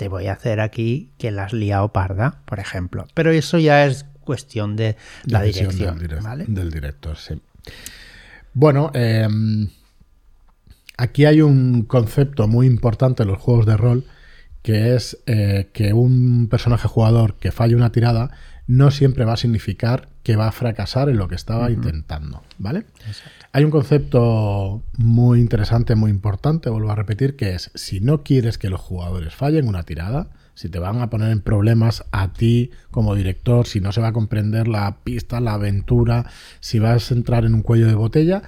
te 0.00 0.08
voy 0.08 0.28
a 0.28 0.32
hacer 0.32 0.60
aquí 0.60 1.10
que 1.18 1.30
la 1.30 1.44
has 1.44 1.52
liado 1.52 1.92
parda, 1.92 2.40
por 2.46 2.58
ejemplo. 2.58 3.06
Pero 3.12 3.32
eso 3.32 3.58
ya 3.58 3.84
es 3.84 4.06
cuestión 4.22 4.74
de 4.74 4.96
la 5.24 5.42
dirección 5.42 5.98
del, 5.98 6.70
director, 6.70 7.18
sí. 7.18 7.38
Bueno, 8.54 8.90
em, 8.94 9.68
aquí 10.96 11.26
hay 11.26 11.42
un 11.42 11.82
concepto 11.82 12.48
muy 12.48 12.66
importante 12.66 13.24
en 13.24 13.28
los 13.28 13.38
juegos 13.40 13.66
de 13.66 13.76
rol 13.76 14.06
que 14.62 14.94
es 14.94 15.18
eh, 15.26 15.68
que 15.74 15.92
un 15.92 16.48
personaje 16.48 16.88
jugador 16.88 17.34
que 17.34 17.52
falle 17.52 17.76
una 17.76 17.92
tirada 17.92 18.30
no 18.70 18.92
siempre 18.92 19.24
va 19.24 19.32
a 19.32 19.36
significar 19.36 20.08
que 20.22 20.36
va 20.36 20.46
a 20.46 20.52
fracasar 20.52 21.08
en 21.08 21.16
lo 21.16 21.26
que 21.26 21.34
estaba 21.34 21.72
intentando, 21.72 22.44
¿vale? 22.56 22.84
Hay 23.50 23.64
un 23.64 23.72
concepto 23.72 24.84
muy 24.96 25.40
interesante, 25.40 25.96
muy 25.96 26.12
importante, 26.12 26.70
vuelvo 26.70 26.92
a 26.92 26.94
repetir, 26.94 27.34
que 27.34 27.56
es 27.56 27.72
si 27.74 27.98
no 27.98 28.22
quieres 28.22 28.58
que 28.58 28.70
los 28.70 28.80
jugadores 28.80 29.34
fallen 29.34 29.66
una 29.66 29.82
tirada, 29.82 30.28
si 30.54 30.68
te 30.68 30.78
van 30.78 31.00
a 31.00 31.10
poner 31.10 31.32
en 31.32 31.40
problemas 31.40 32.04
a 32.12 32.32
ti 32.32 32.70
como 32.92 33.16
director, 33.16 33.66
si 33.66 33.80
no 33.80 33.90
se 33.90 34.00
va 34.00 34.08
a 34.08 34.12
comprender 34.12 34.68
la 34.68 34.98
pista, 35.02 35.40
la 35.40 35.54
aventura, 35.54 36.26
si 36.60 36.78
vas 36.78 37.10
a 37.10 37.14
entrar 37.14 37.44
en 37.44 37.54
un 37.54 37.62
cuello 37.62 37.88
de 37.88 37.94
botella, 37.94 38.42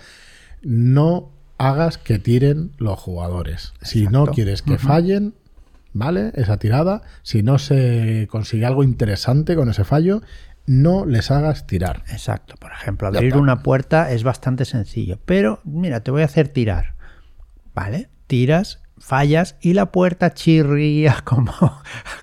no 0.62 1.32
hagas 1.58 1.98
que 1.98 2.20
tiren 2.20 2.70
los 2.78 2.96
jugadores. 2.96 3.72
Si 3.82 4.06
no 4.06 4.26
quieres 4.26 4.62
que 4.62 4.78
fallen, 4.78 5.34
¿vale? 5.92 6.32
Esa 6.34 6.58
tirada, 6.58 7.02
si 7.22 7.42
no 7.42 7.58
se 7.58 8.26
consigue 8.30 8.66
algo 8.66 8.84
interesante 8.84 9.54
con 9.56 9.68
ese 9.68 9.84
fallo, 9.84 10.22
no 10.66 11.06
les 11.06 11.30
hagas 11.30 11.66
tirar. 11.66 12.04
Exacto. 12.08 12.56
Por 12.56 12.72
ejemplo, 12.72 13.08
abrir 13.08 13.36
una 13.36 13.62
puerta 13.62 14.10
es 14.12 14.22
bastante 14.22 14.64
sencillo. 14.64 15.18
Pero, 15.24 15.60
mira, 15.64 16.00
te 16.00 16.10
voy 16.10 16.22
a 16.22 16.26
hacer 16.26 16.48
tirar. 16.48 16.94
¿Vale? 17.74 18.08
Tiras, 18.26 18.82
fallas 18.98 19.56
y 19.60 19.72
la 19.74 19.92
puerta 19.92 20.34
chirría 20.34 21.16
como, 21.24 21.52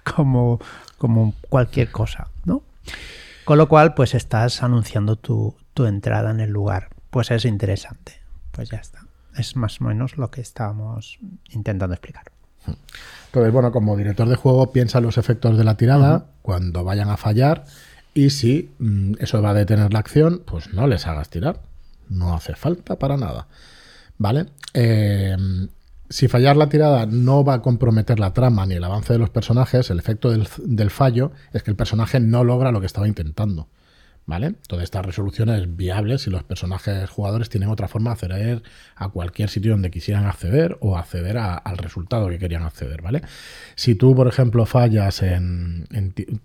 como, 0.03 0.59
como 0.97 1.33
cualquier 1.49 1.91
cosa, 1.91 2.29
¿no? 2.45 2.63
Con 3.45 3.57
lo 3.57 3.67
cual, 3.67 3.95
pues 3.95 4.13
estás 4.13 4.61
anunciando 4.61 5.15
tu, 5.15 5.55
tu 5.73 5.85
entrada 5.85 6.31
en 6.31 6.39
el 6.39 6.51
lugar. 6.51 6.89
Pues 7.09 7.31
es 7.31 7.45
interesante. 7.45 8.21
Pues 8.51 8.69
ya 8.69 8.77
está. 8.77 9.05
Es 9.35 9.55
más 9.55 9.81
o 9.81 9.85
menos 9.85 10.17
lo 10.17 10.29
que 10.29 10.41
estábamos 10.41 11.19
intentando 11.49 11.95
explicar. 11.95 12.25
Entonces, 12.66 13.54
bueno, 13.54 13.72
como 13.72 13.96
director 13.96 14.28
de 14.28 14.36
juego, 14.36 14.72
piensa 14.72 15.01
los 15.01 15.18
efectos 15.18 15.58
de 15.58 15.63
la 15.63 15.78
tirada 15.78 16.25
cuando 16.42 16.84
vayan 16.84 17.10
a 17.10 17.18
fallar 17.18 17.66
y 18.13 18.32
si 18.32 18.72
mm, 18.80 19.13
eso 19.20 19.42
va 19.42 19.51
a 19.51 19.54
detener 19.54 19.94
la 19.94 20.00
acción, 20.00 20.42
pues 20.46 20.74
no 20.74 20.88
les 20.88 21.06
hagas 21.08 21.30
tirar. 21.30 21.62
No 22.10 22.34
hace 22.34 22.56
falta 22.56 22.98
para 22.98 23.18
nada. 23.18 23.48
¿Vale? 24.18 24.48
Eh, 24.74 25.38
si 26.10 26.28
fallar 26.28 26.58
la 26.58 26.70
tirada 26.70 27.06
no 27.06 27.44
va 27.44 27.56
a 27.56 27.62
comprometer 27.62 28.20
la 28.20 28.34
trama 28.34 28.66
ni 28.66 28.75
el 28.75 28.84
avance 28.84 29.13
de 29.13 29.20
los 29.20 29.30
personajes, 29.30 29.89
el 29.92 30.00
efecto 30.00 30.32
del 30.32 30.89
fallo 30.89 31.32
es 31.54 31.62
que 31.62 31.70
el 31.70 31.78
personaje 31.78 32.20
no 32.20 32.44
logra 32.44 32.72
lo 32.72 32.80
que 32.80 32.88
estaba 32.88 33.08
intentando. 33.08 33.68
¿Vale? 34.29 34.53
Toda 34.67 34.83
esta 34.83 35.01
resolución 35.01 35.50
es 35.50 35.75
viable 35.75 36.19
si 36.19 36.29
los 36.29 36.43
personajes 36.43 37.09
jugadores 37.09 37.50
tienen 37.50 37.67
otra 37.67 37.88
forma 37.88 38.12
de 38.12 38.13
acceder 38.13 38.63
a 38.95 39.09
cualquier 39.09 39.50
sitio 39.50 39.71
donde 39.71 39.89
quisieran 39.89 40.27
acceder 40.27 40.77
o 40.81 41.00
acceder 41.00 41.39
al 41.39 41.77
resultado 41.79 42.29
que 42.29 42.38
querían 42.38 42.62
acceder, 42.62 43.01
¿vale? 43.01 43.24
Si 43.74 43.95
tú, 43.95 44.15
por 44.15 44.27
ejemplo, 44.27 44.67
fallas 44.67 45.24
en, 45.24 45.88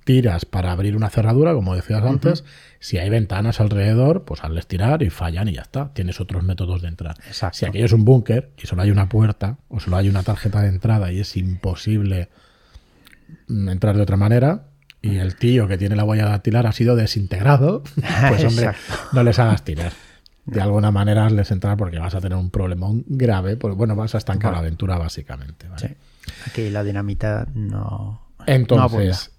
tiras 0.04 0.46
para 0.46 0.72
abrir 0.72 0.96
una 0.96 1.10
cerradura, 1.10 1.52
como 1.52 1.76
decías 1.76 2.02
antes, 2.02 2.44
si 2.80 2.96
hay 2.96 3.10
ventanas 3.10 3.60
alrededor, 3.60 4.24
pues 4.24 4.42
hazles 4.42 4.66
tirar 4.66 5.02
y 5.02 5.10
fallan 5.10 5.48
y 5.48 5.52
ya 5.52 5.60
está. 5.60 5.92
Tienes 5.92 6.22
otros 6.22 6.42
métodos 6.42 6.80
de 6.80 6.88
entrar. 6.88 7.16
Si 7.52 7.66
aquello 7.66 7.84
es 7.84 7.92
un 7.92 8.06
búnker 8.06 8.50
y 8.56 8.66
solo 8.66 8.80
hay 8.80 8.92
una 8.92 9.10
puerta 9.10 9.58
o 9.68 9.78
solo 9.78 9.98
hay 9.98 10.08
una 10.08 10.22
tarjeta 10.22 10.62
de 10.62 10.68
entrada 10.68 11.12
y 11.12 11.20
es 11.20 11.36
imposible 11.36 12.30
entrar 13.46 13.94
de 13.94 14.02
otra 14.02 14.16
manera, 14.16 14.68
y 15.04 15.18
el 15.18 15.37
tío 15.37 15.68
que 15.68 15.76
tiene 15.76 15.96
la 15.96 16.04
huella 16.04 16.25
dactilar 16.25 16.66
ha 16.66 16.73
sido 16.73 16.96
desintegrado, 16.96 17.82
pues 18.28 18.44
hombre, 18.44 18.70
no 19.12 19.23
les 19.23 19.38
hagas 19.38 19.62
tirar. 19.62 19.92
De 20.46 20.61
alguna 20.61 20.90
manera 20.90 21.28
les 21.28 21.50
entrar 21.50 21.76
porque 21.76 21.99
vas 21.99 22.14
a 22.14 22.20
tener 22.20 22.38
un 22.38 22.50
problemón 22.50 23.04
grave, 23.06 23.56
pues 23.56 23.75
bueno, 23.75 23.96
vas 23.96 24.14
a 24.14 24.18
estancar 24.18 24.52
la 24.52 24.58
aventura 24.58 24.96
básicamente. 24.96 25.66
Aquí 26.46 26.70
la 26.70 26.82
dinamita 26.82 27.49
no. 27.54 28.23
Entonces, 28.46 29.30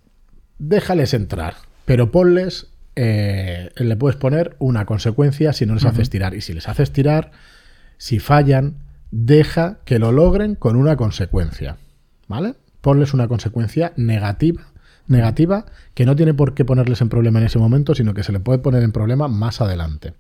déjales 0.60 1.14
entrar, 1.16 1.56
pero 1.86 2.12
ponles, 2.12 2.68
eh, 2.96 3.72
le 3.76 3.96
puedes 3.96 4.18
poner 4.18 4.56
una 4.60 4.86
consecuencia 4.86 5.52
si 5.54 5.66
no 5.66 5.74
les 5.74 5.86
haces 5.86 6.12
tirar. 6.12 6.36
Y 6.36 6.42
si 6.42 6.54
les 6.54 6.68
haces 6.68 6.92
tirar, 6.92 7.32
si 7.98 8.20
fallan, 8.20 8.84
deja 9.12 9.80
que 9.86 9.98
lo 9.98 10.12
logren 10.12 10.56
con 10.56 10.76
una 10.76 10.96
consecuencia. 10.96 11.78
¿Vale? 12.28 12.56
Ponles 12.82 13.14
una 13.14 13.28
consecuencia 13.28 13.94
negativa 13.96 14.75
negativa 15.08 15.66
que 15.94 16.06
no 16.06 16.16
tiene 16.16 16.34
por 16.34 16.54
qué 16.54 16.66
ponerles 16.66 17.02
en 17.02 17.10
problema 17.10 17.40
en 17.40 17.46
ese 17.46 17.60
momento, 17.60 17.96
sino 17.96 18.14
que 18.14 18.24
se 18.24 18.32
le 18.32 18.40
puede 18.40 18.60
poner 18.60 18.84
en 18.84 18.92
problema 18.92 19.28
más 19.28 19.62
adelante. 19.62 20.14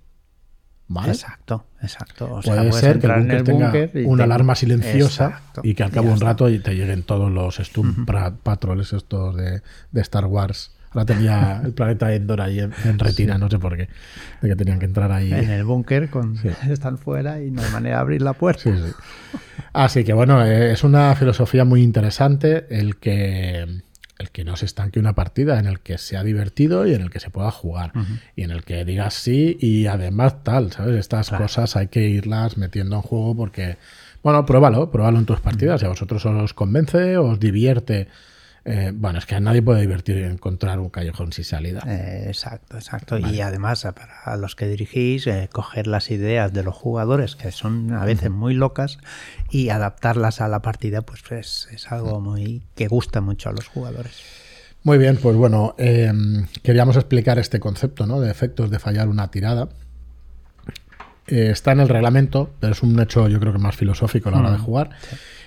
¿Vale? 0.87 1.13
Exacto, 1.13 1.65
exacto. 1.81 2.41
puede 2.43 2.71
ser 2.71 2.99
que 2.99 3.07
el 3.07 3.43
tenga 3.43 3.73
una 4.05 4.25
alarma 4.25 4.53
silenciosa 4.53 5.41
y 5.63 5.73
que 5.73 5.81
al 5.81 5.89
cabo 5.89 6.09
de 6.09 6.13
un 6.13 6.19
rato 6.19 6.45
te 6.45 6.75
lleguen 6.75 7.01
todos 7.01 7.31
los 7.31 7.55
Stump 7.55 8.07
Patrols 8.43 8.93
estos 8.93 9.35
de, 9.35 9.61
Star 9.95 10.25
Wars. 10.25 10.71
Ahora 10.91 11.05
tenía 11.07 11.61
el 11.65 11.73
planeta 11.73 12.13
Endor 12.13 12.39
ahí 12.39 12.59
en, 12.59 12.71
retira, 12.99 13.37
no 13.37 13.49
sé 13.49 13.57
por 13.57 13.75
qué, 13.75 13.89
de 14.41 14.49
que 14.49 14.55
tenían 14.55 14.79
que 14.79 14.85
entrar 14.85 15.11
ahí. 15.11 15.33
En 15.33 15.49
el 15.49 15.65
búnker, 15.65 16.09
con 16.09 16.37
están 16.69 16.99
fuera 16.99 17.41
y 17.41 17.49
no 17.49 17.63
hay 17.63 17.71
manera 17.71 17.95
de 17.95 18.01
abrir 18.01 18.21
la 18.21 18.33
puerta. 18.33 18.69
Así 19.73 20.03
que 20.03 20.13
bueno, 20.13 20.45
eh, 20.45 20.71
es 20.71 20.83
una 20.83 21.15
filosofía 21.15 21.65
muy 21.65 21.81
interesante 21.81 22.67
el 22.69 22.97
que 22.97 23.81
el 24.17 24.31
que 24.31 24.43
no 24.43 24.55
se 24.55 24.65
estanque 24.65 24.99
una 24.99 25.13
partida, 25.13 25.59
en 25.59 25.65
el 25.65 25.79
que 25.79 25.97
sea 25.97 26.23
divertido 26.23 26.87
y 26.87 26.93
en 26.93 27.01
el 27.01 27.09
que 27.09 27.19
se 27.19 27.29
pueda 27.29 27.51
jugar. 27.51 27.91
Y 28.35 28.43
en 28.43 28.51
el 28.51 28.63
que 28.63 28.85
digas 28.85 29.13
sí 29.13 29.57
y 29.59 29.87
además 29.87 30.43
tal, 30.43 30.71
¿sabes? 30.71 30.95
Estas 30.95 31.29
cosas 31.29 31.75
hay 31.75 31.87
que 31.87 32.07
irlas 32.07 32.57
metiendo 32.57 32.95
en 32.95 33.01
juego 33.01 33.35
porque, 33.35 33.77
bueno, 34.23 34.45
pruébalo, 34.45 34.89
pruébalo 34.89 35.19
en 35.19 35.25
tus 35.25 35.41
partidas. 35.41 35.81
Si 35.81 35.85
a 35.85 35.89
vosotros 35.89 36.25
os 36.25 36.53
convence, 36.53 37.17
os 37.17 37.39
divierte 37.39 38.07
eh, 38.67 38.91
bueno, 38.95 39.19
es 39.19 39.27
que 39.27 39.35
a 39.35 39.39
nadie 39.39 39.61
puede 39.61 39.81
divertir 39.81 40.17
encontrar 40.17 40.79
un 40.79 40.89
callejón 40.89 41.31
sin 41.31 41.45
salida. 41.45 41.83
Eh, 41.85 42.23
exacto, 42.25 42.77
exacto. 42.77 43.19
Y 43.19 43.39
además, 43.41 43.87
para 43.93 44.37
los 44.37 44.55
que 44.55 44.67
dirigís, 44.67 45.27
eh, 45.27 45.49
coger 45.51 45.85
las 45.85 46.09
ideas 46.09 46.51
de 46.51 46.63
los 46.63 46.73
jugadores, 46.73 47.35
que 47.35 47.51
son 47.51 47.93
a 47.93 48.03
veces 48.05 48.31
muy 48.31 48.55
locas, 48.55 48.97
y 49.51 49.69
adaptarlas 49.69 50.41
a 50.41 50.47
la 50.47 50.63
partida, 50.63 51.03
pues 51.03 51.21
es, 51.31 51.91
algo 51.91 52.19
muy 52.19 52.63
que 52.73 52.87
gusta 52.87 53.21
mucho 53.21 53.49
a 53.49 53.51
los 53.51 53.67
jugadores. 53.67 54.23
Muy 54.81 54.97
bien, 54.97 55.17
pues 55.17 55.35
bueno, 55.35 55.75
em, 55.77 56.47
queríamos 56.63 56.95
explicar 56.95 57.37
este 57.37 57.59
concepto 57.59 58.07
¿no? 58.07 58.19
de 58.19 58.31
efectos 58.31 58.71
de 58.71 58.79
fallar 58.79 59.09
una 59.09 59.29
tirada. 59.29 59.69
está 61.27 61.71
en 61.71 61.81
el 61.81 61.89
reglamento, 61.89 62.51
pero 62.59 62.73
es 62.73 62.81
un 62.81 62.99
hecho 62.99 63.27
yo 63.27 63.39
creo 63.39 63.53
que 63.53 63.59
más 63.59 63.75
filosófico 63.75 64.29
a 64.29 64.31
la 64.31 64.39
hora 64.39 64.51
de 64.51 64.57
jugar. 64.57 64.89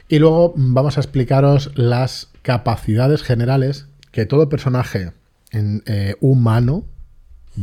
Y 0.08 0.18
luego 0.18 0.54
vamos 0.56 0.96
a 0.96 1.00
explicaros 1.00 1.70
las 1.74 2.28
capacidades 2.42 3.22
generales 3.22 3.86
que 4.10 4.24
todo 4.24 4.48
personaje 4.48 5.12
eh, 5.52 6.14
humano 6.20 6.84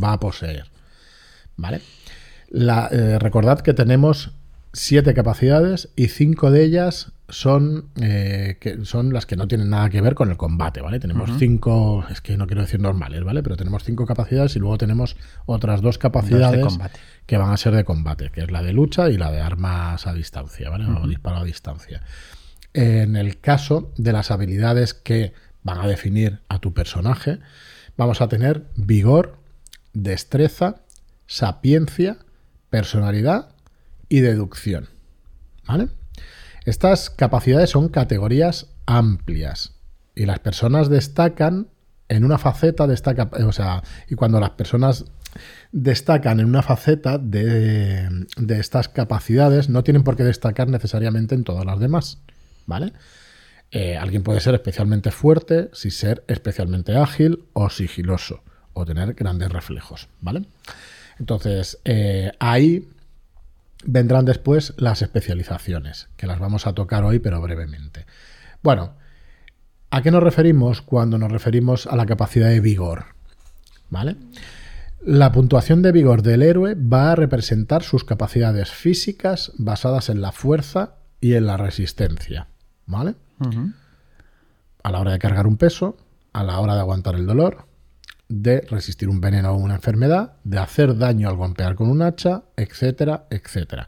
va 0.02 0.14
a 0.14 0.20
poseer. 0.20 0.70
¿Vale? 1.58 1.82
Eh, 2.52 3.18
recordad 3.20 3.62
que 3.62 3.74
tenemos 3.74 4.32
siete 4.74 5.14
capacidades 5.14 5.90
y 5.96 6.08
cinco 6.08 6.52
de 6.52 6.64
ellas 6.64 7.14
son, 7.30 7.90
eh, 8.00 8.58
que 8.60 8.86
son 8.86 9.12
las 9.14 9.26
que 9.26 9.36
no 9.36 9.48
tienen 9.48 9.70
nada 9.70 9.90
que 9.90 10.02
ver 10.02 10.14
con 10.14 10.30
el 10.30 10.38
combate, 10.38 10.82
¿vale? 10.82 11.00
Tenemos 11.00 11.32
cinco, 11.40 12.06
es 12.12 12.22
que 12.22 12.38
no 12.38 12.46
quiero 12.46 12.62
decir 12.62 12.80
normales, 12.80 13.24
¿vale? 13.24 13.42
Pero 13.42 13.58
tenemos 13.58 13.84
cinco 13.84 14.06
capacidades 14.06 14.56
y 14.56 14.60
luego 14.60 14.78
tenemos 14.78 15.16
otras 15.48 15.82
dos 15.82 15.98
capacidades 15.98 16.78
que 17.26 17.38
van 17.38 17.52
a 17.52 17.58
ser 17.58 17.74
de 17.74 17.84
combate, 17.84 18.30
que 18.30 18.42
es 18.42 18.52
la 18.52 18.62
de 18.62 18.74
lucha 18.74 19.10
y 19.10 19.18
la 19.18 19.32
de 19.32 19.40
armas 19.40 20.06
a 20.06 20.14
distancia, 20.14 20.70
¿vale? 20.70 20.86
O 20.86 21.08
disparo 21.08 21.38
a 21.38 21.44
distancia 21.44 22.04
en 22.76 23.16
el 23.16 23.40
caso 23.40 23.92
de 23.98 24.12
las 24.12 24.32
habilidades 24.32 24.94
que 24.94 25.34
van 25.64 25.80
a 25.80 25.88
definir 25.88 26.42
a 26.50 26.60
tu 26.60 26.74
personaje, 26.74 27.40
vamos 27.98 28.22
a 28.22 28.28
tener 28.28 28.68
vigor, 28.76 29.38
destreza, 29.94 30.82
sapiencia, 31.26 32.18
personalidad 32.70 33.50
y 34.10 34.20
deducción. 34.20 34.90
¿Vale? 35.66 35.88
Estas 36.66 37.10
capacidades 37.10 37.70
son 37.70 37.90
categorías 37.90 38.68
amplias. 38.86 39.74
Y 40.14 40.26
las 40.26 40.40
personas 40.40 40.90
destacan 40.90 41.70
en 42.10 42.26
una 42.26 42.38
faceta 42.38 42.88
de 42.88 42.94
esta 42.94 43.14
o 43.46 43.52
sea, 43.52 43.84
y 44.10 44.16
cuando 44.16 44.40
las 44.40 44.52
personas 44.52 45.06
destacan 45.72 46.40
en 46.40 46.46
una 46.46 46.62
faceta 46.62 47.18
de, 47.18 48.28
estas 48.50 48.90
capacidades, 48.90 49.70
no 49.70 49.84
tienen 49.84 50.04
por 50.04 50.16
qué 50.16 50.24
destacar 50.24 50.70
necesariamente 50.70 51.36
en 51.36 51.44
todas 51.44 51.66
las 51.66 51.80
demás, 51.80 52.20
¿vale? 52.66 52.94
Eh, 53.72 53.98
alguien 53.98 54.24
puede 54.24 54.40
ser 54.40 54.56
especialmente 54.56 55.12
fuerte, 55.12 55.70
si 55.74 55.92
ser 55.92 56.24
especialmente 56.28 56.96
ágil 56.96 57.46
o 57.54 57.70
sigiloso, 57.70 58.44
o 58.74 58.86
tener 58.86 59.14
grandes 59.14 59.52
reflejos, 59.52 60.08
¿vale? 60.22 60.46
Entonces, 61.20 61.80
eh, 61.84 62.32
ahí 62.40 62.88
vendrán 63.86 64.26
después 64.26 64.74
las 64.78 65.02
especializaciones, 65.02 66.10
que 66.18 66.28
las 66.28 66.40
vamos 66.40 66.68
a 66.68 66.74
tocar 66.74 67.04
hoy, 67.04 67.20
pero 67.20 67.42
brevemente. 67.42 68.06
Bueno, 68.64 68.94
¿a 69.90 70.02
qué 70.02 70.12
nos 70.12 70.24
referimos 70.24 70.82
cuando 70.82 71.18
nos 71.18 71.32
referimos 71.32 71.88
a 71.88 71.96
la 71.96 72.06
capacidad 72.06 72.50
de 72.50 72.60
vigor? 72.60 73.06
¿Vale? 73.90 74.16
La 75.04 75.32
puntuación 75.32 75.82
de 75.82 75.92
vigor 75.92 76.24
del 76.24 76.42
héroe 76.42 76.76
va 76.76 77.12
a 77.12 77.16
representar 77.16 77.84
sus 77.84 78.04
capacidades 78.04 78.72
físicas 78.72 79.52
basadas 79.58 80.10
en 80.10 80.22
la 80.22 80.32
fuerza 80.32 80.96
y 81.22 81.34
en 81.34 81.46
la 81.46 81.58
resistencia. 81.58 82.48
¿Vale? 82.86 83.16
A 84.84 84.92
la 84.92 85.00
hora 85.00 85.12
de 85.12 85.20
cargar 85.20 85.48
un 85.48 85.58
peso, 85.58 85.98
a 86.34 86.44
la 86.44 86.60
hora 86.60 86.76
de 86.76 86.82
aguantar 86.82 87.16
el 87.16 87.26
dolor, 87.26 87.66
de 88.28 88.62
resistir 88.62 89.10
un 89.10 89.22
veneno 89.22 89.52
o 89.52 89.58
una 89.58 89.76
enfermedad, 89.76 90.34
de 90.44 90.60
hacer 90.60 90.98
daño 90.98 91.30
al 91.30 91.38
golpear 91.38 91.76
con 91.76 91.90
un 91.90 92.02
hacha, 92.02 92.44
etcétera, 92.56 93.26
etcétera. 93.30 93.88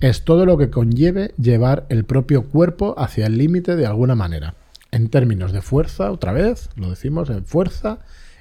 Es 0.00 0.24
todo 0.24 0.46
lo 0.46 0.56
que 0.56 0.70
conlleve 0.70 1.34
llevar 1.38 1.86
el 1.88 2.04
propio 2.04 2.48
cuerpo 2.48 2.94
hacia 2.98 3.26
el 3.26 3.36
límite 3.36 3.74
de 3.76 3.86
alguna 3.86 4.14
manera. 4.14 4.54
En 4.90 5.10
términos 5.10 5.52
de 5.52 5.60
fuerza, 5.60 6.10
otra 6.12 6.32
vez, 6.32 6.70
lo 6.76 6.90
decimos, 6.90 7.30
en 7.30 7.44
fuerza 7.44 7.98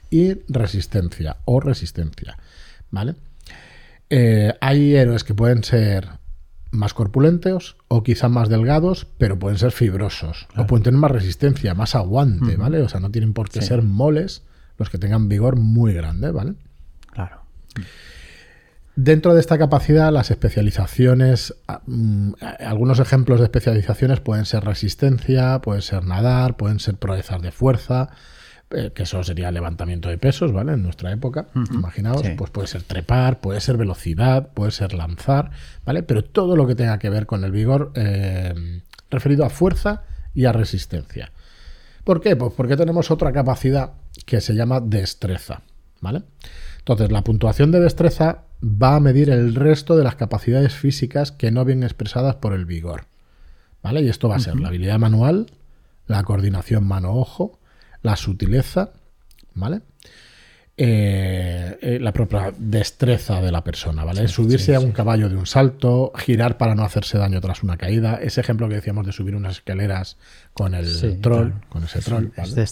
y 0.10 0.36
resistencia 0.48 1.38
o 1.46 1.60
resistencia. 1.60 2.38
¿Vale? 2.92 3.16
Eh, 4.10 4.54
hay 4.62 4.96
héroes 4.96 5.24
que 5.24 5.34
pueden 5.34 5.64
ser 5.64 6.08
más 6.78 6.94
corpulentos 6.94 7.76
o 7.88 8.04
quizá 8.04 8.30
más 8.30 8.50
delgados, 8.50 9.08
pero 9.18 9.38
pueden 9.38 9.58
ser 9.58 9.72
fibrosos 9.72 10.48
o 10.56 10.66
pueden 10.68 10.84
tener 10.84 11.00
más 11.00 11.12
resistencia, 11.12 11.74
más 11.74 11.96
aguante, 11.96 12.56
¿vale? 12.56 12.82
O 12.82 12.90
sea, 12.90 13.00
no 13.00 13.12
tienen 13.12 13.34
por 13.34 13.50
qué 13.50 13.62
ser 13.62 13.82
moles 13.82 14.44
los 14.78 14.90
que 14.90 14.98
tengan 14.98 15.28
vigor 15.28 15.56
muy 15.58 15.94
grande, 15.94 16.32
¿vale? 16.32 16.54
Claro. 17.12 17.42
Dentro 18.96 19.36
de 19.36 19.42
esta 19.42 19.60
capacidad, 19.60 20.12
las 20.12 20.32
especializaciones, 20.32 21.54
ah, 21.68 21.82
mm, 21.86 22.34
algunos 22.66 23.00
ejemplos 23.00 23.40
de 23.40 23.46
especializaciones 23.46 24.20
pueden 24.22 24.46
ser 24.46 24.64
resistencia, 24.64 25.60
pueden 25.60 25.84
ser 25.84 26.04
nadar, 26.04 26.58
pueden 26.58 26.80
ser 26.80 26.96
proezas 26.96 27.42
de 27.42 27.52
fuerza, 27.52 28.10
eh, 28.70 28.92
que 28.94 29.04
eso 29.04 29.24
sería 29.24 29.50
levantamiento 29.50 30.10
de 30.10 30.18
pesos, 30.18 30.52
¿vale? 30.52 30.74
En 30.74 30.84
nuestra 30.84 31.12
época, 31.14 31.48
imaginaos, 31.72 32.22
pues 32.38 32.52
puede 32.52 32.68
ser 32.68 32.84
trepar, 32.84 33.40
puede 33.40 33.62
ser 33.62 33.78
velocidad, 33.78 34.50
puede 34.54 34.72
ser 34.72 34.94
lanzar, 34.94 35.52
¿vale? 35.86 36.04
Pero 36.04 36.24
todo 36.24 36.58
lo 36.58 36.68
que 36.68 36.76
tenga 36.76 37.00
que 37.00 37.10
ver 37.10 37.26
con 37.28 37.46
el 37.46 37.52
vigor 37.52 37.94
eh, 37.96 38.82
referido 39.10 39.46
a 39.46 39.50
fuerza 39.50 40.04
y 40.34 40.46
a 40.46 40.52
resistencia. 40.52 41.32
¿Por 42.04 42.20
qué? 42.20 42.36
Pues 42.36 42.54
porque 42.58 42.76
tenemos 42.76 43.10
otra 43.10 43.32
capacidad 43.32 43.94
que 44.26 44.42
se 44.42 44.54
llama 44.54 44.82
destreza, 44.82 45.62
¿vale? 46.02 46.24
Entonces, 46.80 47.12
la 47.12 47.24
puntuación 47.24 47.72
de 47.72 47.80
destreza 47.80 48.44
va 48.62 48.96
a 48.96 49.00
medir 49.00 49.30
el 49.30 49.56
resto 49.56 49.96
de 49.96 50.04
las 50.04 50.16
capacidades 50.16 50.74
físicas 50.74 51.32
que 51.32 51.52
no 51.52 51.64
vienen 51.66 51.84
expresadas 51.84 52.36
por 52.36 52.54
el 52.54 52.66
vigor, 52.66 53.06
¿vale? 53.82 54.02
Y 54.02 54.10
esto 54.10 54.28
va 54.30 54.36
a 54.36 54.40
ser 54.40 54.58
la 54.60 54.70
habilidad 54.70 55.00
manual, 55.00 55.48
la 56.06 56.24
coordinación 56.24 56.86
mano-ojo, 56.86 57.60
la 58.02 58.16
sutileza, 58.16 58.92
¿vale? 59.54 59.82
Eh, 60.80 61.76
eh, 61.82 62.00
la 62.00 62.14
propia 62.14 62.54
destreza 62.56 63.42
de 63.42 63.52
la 63.52 63.64
persona, 63.64 64.04
¿vale? 64.04 64.28
Subirse 64.28 64.76
a 64.76 64.80
un 64.80 64.92
caballo 64.92 65.28
de 65.28 65.36
un 65.36 65.48
salto, 65.48 66.12
girar 66.16 66.60
para 66.60 66.76
no 66.76 66.84
hacerse 66.84 67.18
daño 67.18 67.42
tras 67.42 67.64
una 67.64 67.78
caída, 67.78 68.20
ese 68.22 68.42
ejemplo 68.42 68.70
que 68.70 68.76
decíamos 68.76 69.04
de 69.08 69.12
subir 69.12 69.36
unas 69.36 69.56
escaleras 69.56 70.18
con 70.54 70.76
el 70.76 71.20
troll, 71.20 71.54
con 71.70 71.84
ese 71.84 72.00
troll, 72.02 72.32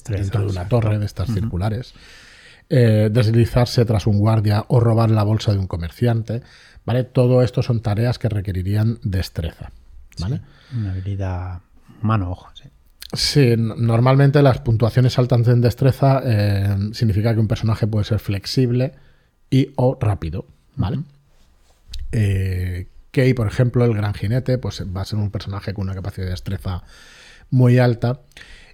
dentro 0.10 0.42
de 0.42 0.52
una 0.52 0.68
torre 0.68 1.00
de 1.00 1.06
estas 1.08 1.34
circulares, 1.34 1.96
eh, 2.70 3.10
deslizarse 3.12 3.86
tras 3.86 4.06
un 4.06 4.20
guardia 4.20 4.66
o 4.68 4.80
robar 4.80 5.10
la 5.10 5.24
bolsa 5.24 5.54
de 5.54 5.58
un 5.58 5.66
comerciante, 5.66 6.44
¿vale? 6.86 7.06
Todo 7.06 7.42
esto 7.42 7.64
son 7.64 7.82
tareas 7.82 8.20
que 8.20 8.30
requerirían 8.30 9.00
destreza, 9.02 9.72
¿vale? 10.20 10.42
una 10.76 10.92
habilidad 10.92 11.62
mano-ojo, 12.02 12.50
sí. 12.54 12.70
Sí, 13.16 13.56
normalmente 13.58 14.42
las 14.42 14.60
puntuaciones 14.60 15.18
altas 15.18 15.48
en 15.48 15.62
destreza 15.62 16.22
eh, 16.26 16.76
significa 16.92 17.34
que 17.34 17.40
un 17.40 17.48
personaje 17.48 17.88
puede 17.88 18.06
ser 18.06 18.20
flexible 18.20 18.94
y 19.50 19.72
o 19.76 19.98
rápido, 20.00 20.46
¿vale? 20.76 21.00
Eh, 22.12 22.88
Kay, 23.12 23.34
por 23.34 23.48
ejemplo, 23.48 23.86
el 23.86 23.94
gran 23.94 24.14
jinete, 24.14 24.58
pues 24.58 24.84
va 24.96 25.02
a 25.02 25.06
ser 25.06 25.20
un 25.20 25.32
personaje 25.32 25.74
con 25.74 25.86
una 25.86 25.96
capacidad 25.96 26.26
de 26.26 26.32
destreza 26.32 26.84
muy 27.50 27.78
alta. 27.78 28.20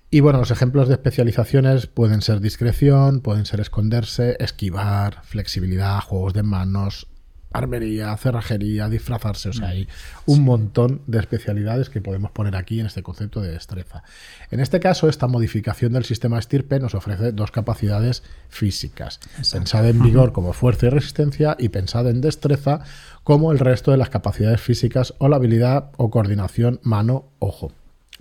Y 0.09 0.19
bueno, 0.19 0.39
los 0.39 0.51
ejemplos 0.51 0.87
de 0.87 0.95
especializaciones 0.95 1.85
pueden 1.85 2.21
ser 2.21 2.41
discreción, 2.41 3.21
pueden 3.21 3.45
ser 3.45 3.59
esconderse, 3.59 4.37
esquivar, 4.39 5.23
flexibilidad, 5.23 5.99
juegos 6.01 6.33
de 6.33 6.43
manos, 6.43 7.07
armería, 7.53 8.15
cerrajería, 8.17 8.89
disfrazarse. 8.89 9.49
O 9.49 9.53
sea, 9.53 9.69
hay 9.69 9.87
un 10.25 10.43
montón 10.43 11.01
de 11.07 11.19
especialidades 11.19 11.89
que 11.89 12.01
podemos 12.01 12.31
poner 12.31 12.55
aquí 12.55 12.79
en 12.79 12.85
este 12.85 13.03
concepto 13.03 13.41
de 13.41 13.51
destreza. 13.51 14.03
En 14.49 14.59
este 14.59 14.79
caso, 14.79 15.09
esta 15.09 15.27
modificación 15.27 15.93
del 15.93 16.05
sistema 16.05 16.39
estirpe 16.39 16.79
nos 16.79 16.95
ofrece 16.95 17.31
dos 17.31 17.51
capacidades 17.51 18.23
físicas. 18.49 19.19
Pensad 19.51 19.87
en 19.87 20.01
vigor 20.01 20.31
como 20.31 20.53
fuerza 20.53 20.87
y 20.87 20.89
resistencia 20.89 21.55
y 21.59 21.69
pensad 21.69 22.07
en 22.09 22.21
destreza 22.21 22.81
como 23.23 23.51
el 23.51 23.59
resto 23.59 23.91
de 23.91 23.97
las 23.97 24.09
capacidades 24.09 24.61
físicas 24.61 25.13
o 25.17 25.27
la 25.27 25.35
habilidad 25.35 25.91
o 25.97 26.09
coordinación 26.09 26.79
mano-ojo. 26.83 27.71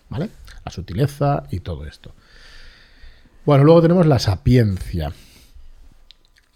¿Vale? 0.08 0.28
La 0.64 0.72
sutileza 0.72 1.44
y 1.50 1.60
todo 1.60 1.86
esto. 1.86 2.12
Bueno, 3.46 3.64
luego 3.64 3.82
tenemos 3.82 4.06
la 4.06 4.18
sapiencia. 4.18 5.12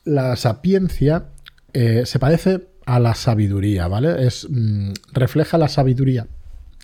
La 0.04 0.36
sapiencia 0.36 1.28
eh, 1.74 2.06
se 2.06 2.18
parece 2.18 2.68
a 2.86 3.00
la 3.00 3.14
sabiduría, 3.14 3.88
¿vale? 3.88 4.26
Es, 4.26 4.46
mm, 4.48 4.92
refleja 5.12 5.58
la 5.58 5.68
sabiduría 5.68 6.26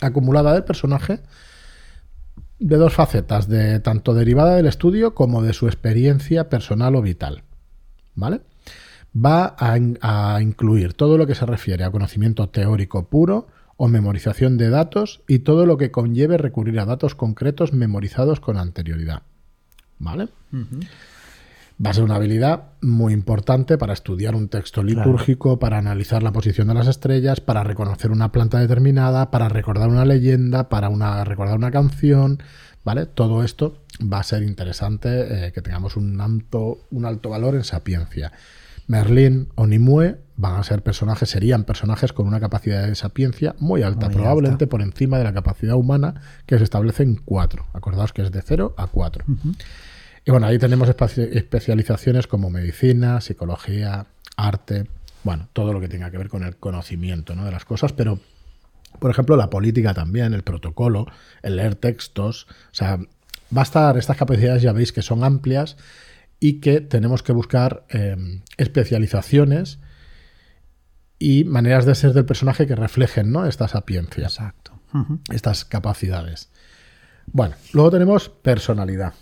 acumulada 0.00 0.52
del 0.52 0.64
personaje 0.64 1.20
de 2.58 2.76
dos 2.76 2.92
facetas, 2.92 3.48
de 3.48 3.80
tanto 3.80 4.14
derivada 4.14 4.56
del 4.56 4.66
estudio 4.66 5.14
como 5.14 5.42
de 5.42 5.52
su 5.52 5.66
experiencia 5.66 6.48
personal 6.48 6.96
o 6.96 7.02
vital, 7.02 7.44
¿vale? 8.14 8.42
Va 9.16 9.56
a, 9.58 9.78
a 10.00 10.42
incluir 10.42 10.94
todo 10.94 11.16
lo 11.16 11.26
que 11.26 11.34
se 11.34 11.46
refiere 11.46 11.84
a 11.84 11.90
conocimiento 11.90 12.48
teórico 12.48 13.08
puro 13.08 13.48
o 13.76 13.88
memorización 13.88 14.58
de 14.58 14.70
datos 14.70 15.22
y 15.26 15.38
todo 15.38 15.66
lo 15.66 15.78
que 15.78 15.90
conlleve 15.90 16.36
recurrir 16.36 16.78
a 16.80 16.84
datos 16.84 17.14
concretos 17.14 17.72
memorizados 17.72 18.40
con 18.40 18.58
anterioridad, 18.58 19.22
¿vale? 19.98 20.28
Va 21.84 21.90
a 21.90 21.94
ser 21.94 22.04
una 22.04 22.16
habilidad 22.16 22.64
muy 22.82 23.12
importante 23.12 23.78
para 23.78 23.94
estudiar 23.94 24.34
un 24.34 24.48
texto 24.48 24.82
litúrgico, 24.82 25.58
para 25.58 25.78
analizar 25.78 26.22
la 26.22 26.32
posición 26.32 26.68
de 26.68 26.74
las 26.74 26.86
estrellas, 26.86 27.40
para 27.40 27.64
reconocer 27.64 28.10
una 28.10 28.32
planta 28.32 28.58
determinada, 28.58 29.30
para 29.30 29.48
recordar 29.48 29.88
una 29.88 30.04
leyenda, 30.04 30.68
para 30.68 30.90
una, 30.90 31.24
recordar 31.24 31.56
una 31.56 31.70
canción, 31.70 32.42
¿vale? 32.84 33.06
Todo 33.06 33.42
esto 33.42 33.78
va 34.00 34.18
a 34.18 34.24
ser 34.24 34.42
interesante 34.42 35.46
eh, 35.46 35.52
que 35.52 35.62
tengamos 35.62 35.96
un 35.96 36.20
alto, 36.20 36.86
un 36.90 37.06
alto 37.06 37.30
valor 37.30 37.54
en 37.54 37.64
sapiencia. 37.64 38.32
Merlín 38.86 39.48
o 39.54 39.66
Nimue 39.66 40.18
van 40.36 40.56
a 40.56 40.64
ser 40.64 40.82
personajes, 40.82 41.30
serían 41.30 41.64
personajes 41.64 42.12
con 42.12 42.26
una 42.26 42.40
capacidad 42.40 42.86
de 42.86 42.94
sapiencia 42.94 43.54
muy 43.58 43.82
alta, 43.82 44.10
probablemente 44.10 44.66
por 44.66 44.82
encima 44.82 45.16
de 45.16 45.24
la 45.24 45.32
capacidad 45.32 45.76
humana 45.76 46.20
que 46.44 46.58
se 46.58 46.64
establece 46.64 47.04
en 47.04 47.14
4. 47.14 47.66
Acordaos 47.72 48.12
que 48.12 48.22
es 48.22 48.32
de 48.32 48.42
0 48.42 48.74
a 48.76 48.86
4. 48.88 49.24
Y 50.24 50.30
bueno, 50.30 50.46
ahí 50.46 50.58
tenemos 50.58 50.88
especializaciones 50.88 52.26
como 52.26 52.50
medicina, 52.50 53.20
psicología, 53.20 54.06
arte, 54.36 54.86
bueno, 55.22 55.48
todo 55.52 55.72
lo 55.72 55.80
que 55.80 55.88
tenga 55.88 56.10
que 56.10 56.18
ver 56.18 56.28
con 56.28 56.44
el 56.44 56.56
conocimiento 56.56 57.34
¿no? 57.34 57.44
de 57.44 57.52
las 57.52 57.64
cosas, 57.64 57.92
pero 57.92 58.20
por 58.98 59.10
ejemplo 59.10 59.36
la 59.36 59.50
política 59.50 59.94
también, 59.94 60.34
el 60.34 60.42
protocolo, 60.42 61.06
el 61.42 61.56
leer 61.56 61.74
textos, 61.74 62.46
o 62.48 62.74
sea, 62.74 62.98
va 63.56 63.60
a 63.60 63.62
estar, 63.62 63.96
estas 63.96 64.16
capacidades 64.16 64.62
ya 64.62 64.72
veis 64.72 64.92
que 64.92 65.02
son 65.02 65.24
amplias 65.24 65.76
y 66.38 66.60
que 66.60 66.80
tenemos 66.80 67.22
que 67.22 67.32
buscar 67.32 67.84
em, 67.88 68.42
especializaciones 68.56 69.78
y 71.18 71.44
maneras 71.44 71.84
de 71.84 71.94
ser 71.94 72.14
del 72.14 72.24
personaje 72.24 72.66
que 72.66 72.74
reflejen 72.74 73.30
¿no? 73.30 73.46
esta 73.46 73.68
sapiencia. 73.68 74.24
Exacto. 74.24 74.80
Estas 75.30 75.64
capacidades. 75.64 76.48
Bueno, 77.26 77.54
luego 77.72 77.90
tenemos 77.90 78.28
personalidad. 78.28 79.12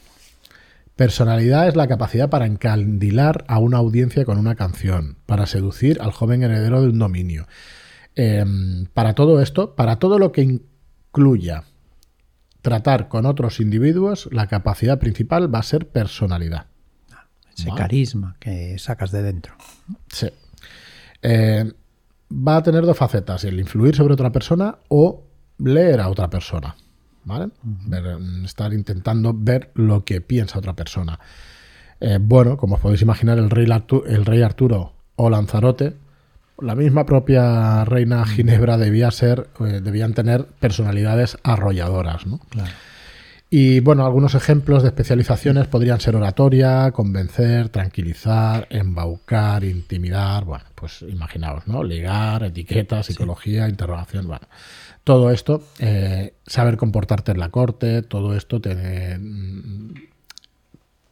Personalidad 0.98 1.68
es 1.68 1.76
la 1.76 1.86
capacidad 1.86 2.28
para 2.28 2.46
encandilar 2.46 3.44
a 3.46 3.60
una 3.60 3.76
audiencia 3.76 4.24
con 4.24 4.36
una 4.36 4.56
canción, 4.56 5.16
para 5.26 5.46
seducir 5.46 6.00
al 6.00 6.10
joven 6.10 6.42
heredero 6.42 6.82
de 6.82 6.88
un 6.88 6.98
dominio. 6.98 7.46
Em, 8.16 8.86
para 8.94 9.14
todo 9.14 9.40
esto, 9.40 9.76
para 9.76 10.00
todo 10.00 10.18
lo 10.18 10.32
que 10.32 10.42
incluya 10.42 11.62
tratar 12.62 13.06
con 13.06 13.26
otros 13.26 13.60
individuos, 13.60 14.28
la 14.32 14.48
capacidad 14.48 14.98
principal 14.98 15.54
va 15.54 15.60
a 15.60 15.62
ser 15.62 15.86
personalidad. 15.86 16.66
Ese 17.56 17.70
carisma 17.76 18.34
que 18.40 18.76
sacas 18.80 19.12
de 19.12 19.22
dentro. 19.22 19.54
Sí. 20.08 20.26
Eh, 21.22 21.72
va 22.28 22.56
a 22.56 22.62
tener 22.64 22.84
dos 22.84 22.98
facetas, 22.98 23.44
el 23.44 23.60
influir 23.60 23.94
sobre 23.94 24.14
otra 24.14 24.32
persona 24.32 24.78
o 24.88 25.28
leer 25.58 26.00
a 26.00 26.08
otra 26.08 26.28
persona. 26.28 26.74
¿Vale? 27.28 27.50
estar 28.44 28.72
intentando 28.72 29.34
ver 29.36 29.70
lo 29.74 30.02
que 30.02 30.22
piensa 30.22 30.58
otra 30.58 30.74
persona. 30.74 31.20
Eh, 32.00 32.18
bueno, 32.20 32.56
como 32.56 32.76
os 32.76 32.80
podéis 32.80 33.02
imaginar, 33.02 33.38
el 33.38 33.50
rey, 33.50 33.66
el 34.06 34.24
rey 34.24 34.42
Arturo 34.42 34.94
o 35.16 35.28
Lanzarote, 35.28 35.94
la 36.60 36.74
misma 36.74 37.04
propia 37.04 37.84
reina 37.84 38.24
Ginebra 38.24 38.78
debía 38.78 39.10
ser, 39.10 39.48
eh, 39.60 39.80
debían 39.82 40.14
tener 40.14 40.46
personalidades 40.46 41.36
arrolladoras, 41.42 42.26
¿no? 42.26 42.40
Claro. 42.48 42.70
Y 43.50 43.80
bueno, 43.80 44.04
algunos 44.04 44.34
ejemplos 44.34 44.82
de 44.82 44.88
especializaciones 44.88 45.68
podrían 45.68 46.00
ser 46.00 46.16
oratoria, 46.16 46.90
convencer, 46.92 47.70
tranquilizar, 47.70 48.66
embaucar, 48.68 49.64
intimidar, 49.64 50.44
bueno, 50.44 50.64
pues 50.74 51.02
imaginaos, 51.02 51.66
¿no? 51.66 51.82
Ligar, 51.82 52.42
etiqueta, 52.42 53.02
psicología, 53.02 53.68
interrogación, 53.68 54.26
bueno. 54.26 54.46
Todo 55.04 55.30
esto, 55.30 55.62
eh, 55.78 56.34
saber 56.46 56.76
comportarte 56.76 57.32
en 57.32 57.40
la 57.40 57.48
corte, 57.50 58.02
todo 58.02 58.36
esto 58.36 58.60
tiene, 58.60 59.18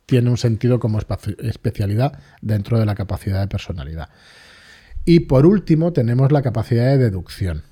tiene 0.05 0.31
un 0.31 0.37
sentido 0.37 0.79
como 0.79 0.99
especialidad 0.99 2.18
dentro 2.42 2.79
de 2.79 2.87
la 2.87 2.94
capacidad 2.94 3.40
de 3.40 3.49
personalidad. 3.49 4.11
Y 5.05 5.20
por 5.20 5.46
último 5.46 5.92
tenemos 5.92 6.33
la 6.33 6.42
capacidad 6.42 6.87
de 6.87 6.99
deducción. 6.99 7.62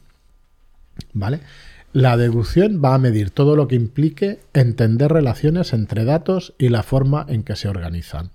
¿Vale? 1.12 1.40
La 1.92 2.16
deducción 2.16 2.82
va 2.84 2.94
a 2.94 2.98
medir 2.98 3.30
todo 3.30 3.54
lo 3.54 3.68
que 3.68 3.76
implique 3.76 4.40
entender 4.52 5.12
relaciones 5.12 5.72
entre 5.72 6.04
datos 6.04 6.54
y 6.58 6.68
la 6.68 6.82
forma 6.82 7.24
en 7.28 7.44
que 7.44 7.54
se 7.54 7.68
organizan. 7.68 8.30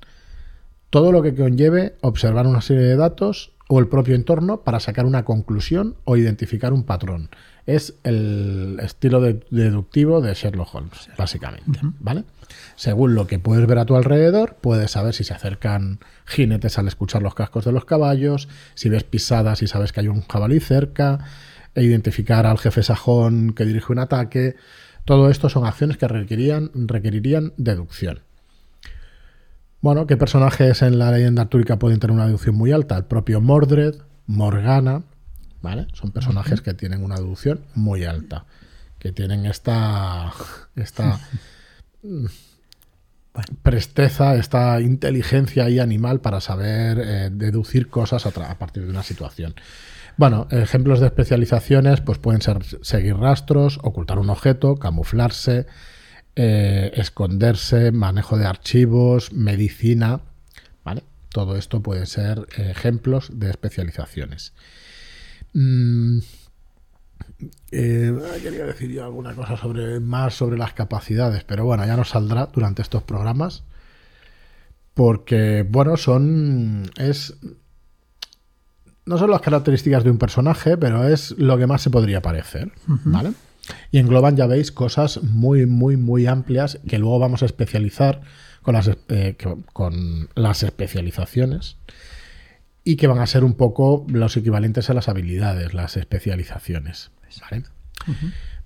Todo 0.89 1.12
lo 1.12 1.22
que 1.22 1.36
conlleve 1.36 1.96
observar 2.02 2.48
una 2.48 2.62
serie 2.62 2.84
de 2.84 2.96
datos 2.96 3.52
o 3.68 3.80
el 3.80 3.88
propio 3.88 4.15
entorno 4.15 4.62
para 4.62 4.80
sacar 4.80 5.06
una 5.06 5.26
conclusión 5.26 5.96
o 6.06 6.18
identificar 6.18 6.74
un 6.74 6.84
patrón. 6.84 7.30
Es 7.69 7.93
el 8.03 8.79
estilo 8.82 9.21
deductivo 9.21 10.21
de 10.21 10.34
Sherlock 10.34 10.73
Holmes, 10.73 11.08
básicamente, 11.15 11.79
¿vale? 11.99 12.23
Según 12.75 13.13
lo 13.13 13.27
que 13.27 13.38
puedes 13.38 13.67
ver 13.67 13.77
a 13.77 13.86
tu 13.86 13.95
alrededor, 13.95 14.55
puedes 14.60 14.89
saber 14.89 15.13
si 15.13 15.23
se 15.23 15.36
acercan 15.36 15.99
jinetes 16.25 16.79
al 16.79 16.88
escuchar 16.88 17.21
los 17.21 17.36
cascos 17.36 17.65
de 17.65 17.71
los 17.71 17.86
caballos, 17.86 18.47
si 18.73 18.89
ves 18.89 19.03
pisadas 19.03 19.62
y 19.62 19.67
sabes 19.67 19.93
que 19.93 19.99
hay 19.99 20.08
un 20.08 20.23
jabalí 20.23 20.60
cerca, 20.60 21.19
e 21.75 21.84
identificar 21.84 22.47
al 22.47 22.58
jefe 22.58 22.82
sajón 22.82 23.53
que 23.53 23.65
dirige 23.65 23.91
un 23.91 23.99
ataque. 23.99 24.55
Todo 25.05 25.29
esto 25.29 25.47
son 25.47 25.67
acciones 25.67 25.97
que 25.97 26.08
requerirían, 26.08 26.71
requerirían 26.73 27.53
deducción. 27.58 28.21
Bueno, 29.82 30.08
¿qué 30.08 30.17
personajes 30.17 30.82
en 30.82 30.97
la 30.97 31.12
leyenda 31.12 31.43
artúrica 31.43 31.77
pueden 31.77 31.99
tener 31.99 32.15
una 32.15 32.25
deducción 32.25 32.55
muy 32.55 32.71
alta? 32.71 32.97
El 32.97 33.05
propio 33.05 33.41
Mordred, 33.41 33.93
Morgana, 34.25 35.03
¿vale? 35.62 35.88
Son 35.93 36.12
personajes 36.12 36.62
que 36.62 36.74
tienen 36.74 37.04
una 37.04 37.15
deducción 37.15 37.62
muy 37.76 38.06
alta, 38.06 38.45
que 38.98 39.12
tienen 39.12 39.45
esta, 39.45 40.32
esta 40.76 41.19
presteza, 43.63 44.36
esta 44.36 44.82
inteligencia 44.82 45.65
ahí 45.65 45.80
animal 45.80 46.22
para 46.22 46.41
saber 46.41 47.00
eh, 47.00 47.30
deducir 47.32 47.89
cosas 47.89 48.26
a, 48.26 48.30
a, 48.30 48.58
partir 48.58 48.84
de 48.84 48.89
una 48.89 49.04
situación. 49.04 49.56
Bueno, 50.17 50.48
ejemplos 50.52 51.00
de 51.00 51.06
especializaciones 51.06 52.02
pues 52.02 52.17
pueden 52.17 52.41
ser 52.41 52.58
seguir 52.82 53.15
rastros, 53.15 53.80
ocultar 53.84 54.19
un 54.19 54.30
objeto, 54.30 54.76
camuflarse, 54.76 55.65
eh, 56.36 56.91
esconderse, 56.95 57.91
manejo 57.91 58.38
de 58.38 58.45
archivos, 58.45 59.34
medicina, 59.34 60.22
¿vale? 60.84 61.04
Todo 61.30 61.56
esto 61.58 61.82
puede 61.82 62.06
ser 62.06 62.48
ejemplos 62.58 63.30
de 63.34 63.50
especializaciones. 63.50 64.54
Mm, 65.53 66.19
eh, 67.71 68.13
quería 68.41 68.65
decir 68.65 68.91
yo 68.91 69.05
alguna 69.05 69.33
cosa 69.33 69.57
sobre 69.57 69.99
más 69.99 70.33
sobre 70.33 70.57
las 70.57 70.73
capacidades, 70.73 71.43
pero 71.43 71.65
bueno, 71.65 71.85
ya 71.85 71.95
nos 71.95 72.09
saldrá 72.09 72.47
durante 72.47 72.81
estos 72.81 73.03
programas. 73.03 73.63
Porque, 74.93 75.65
bueno, 75.67 75.95
son. 75.95 76.89
es 76.97 77.35
no 79.05 79.17
son 79.17 79.31
las 79.31 79.41
características 79.41 80.03
de 80.03 80.12
un 80.12 80.19
personaje, 80.19 80.77
pero 80.77 81.07
es 81.07 81.31
lo 81.39 81.57
que 81.57 81.65
más 81.65 81.81
se 81.81 81.89
podría 81.89 82.21
parecer, 82.21 82.71
¿vale? 82.85 83.31
Y 83.89 83.97
engloban, 83.97 84.35
ya 84.35 84.45
veis, 84.45 84.71
cosas 84.71 85.23
muy, 85.23 85.65
muy, 85.65 85.97
muy 85.97 86.27
amplias 86.27 86.79
que 86.88 86.99
luego 86.99 87.17
vamos 87.17 87.41
a 87.41 87.47
especializar 87.47 88.21
con 88.62 88.75
las, 88.75 88.91
eh, 89.07 89.35
con 89.73 90.29
las 90.35 90.62
especializaciones 90.62 91.77
y 92.89 92.95
que 92.95 93.06
van 93.06 93.19
a 93.19 93.28
ser 93.28 93.43
un 93.43 93.54
poco 93.54 94.04
los 94.10 94.36
equivalentes 94.36 94.89
a 94.89 94.95
las 94.95 95.10
habilidades, 95.10 95.75
las 95.75 95.95
especializaciones. 95.95 97.12
¿vale? 97.39 97.63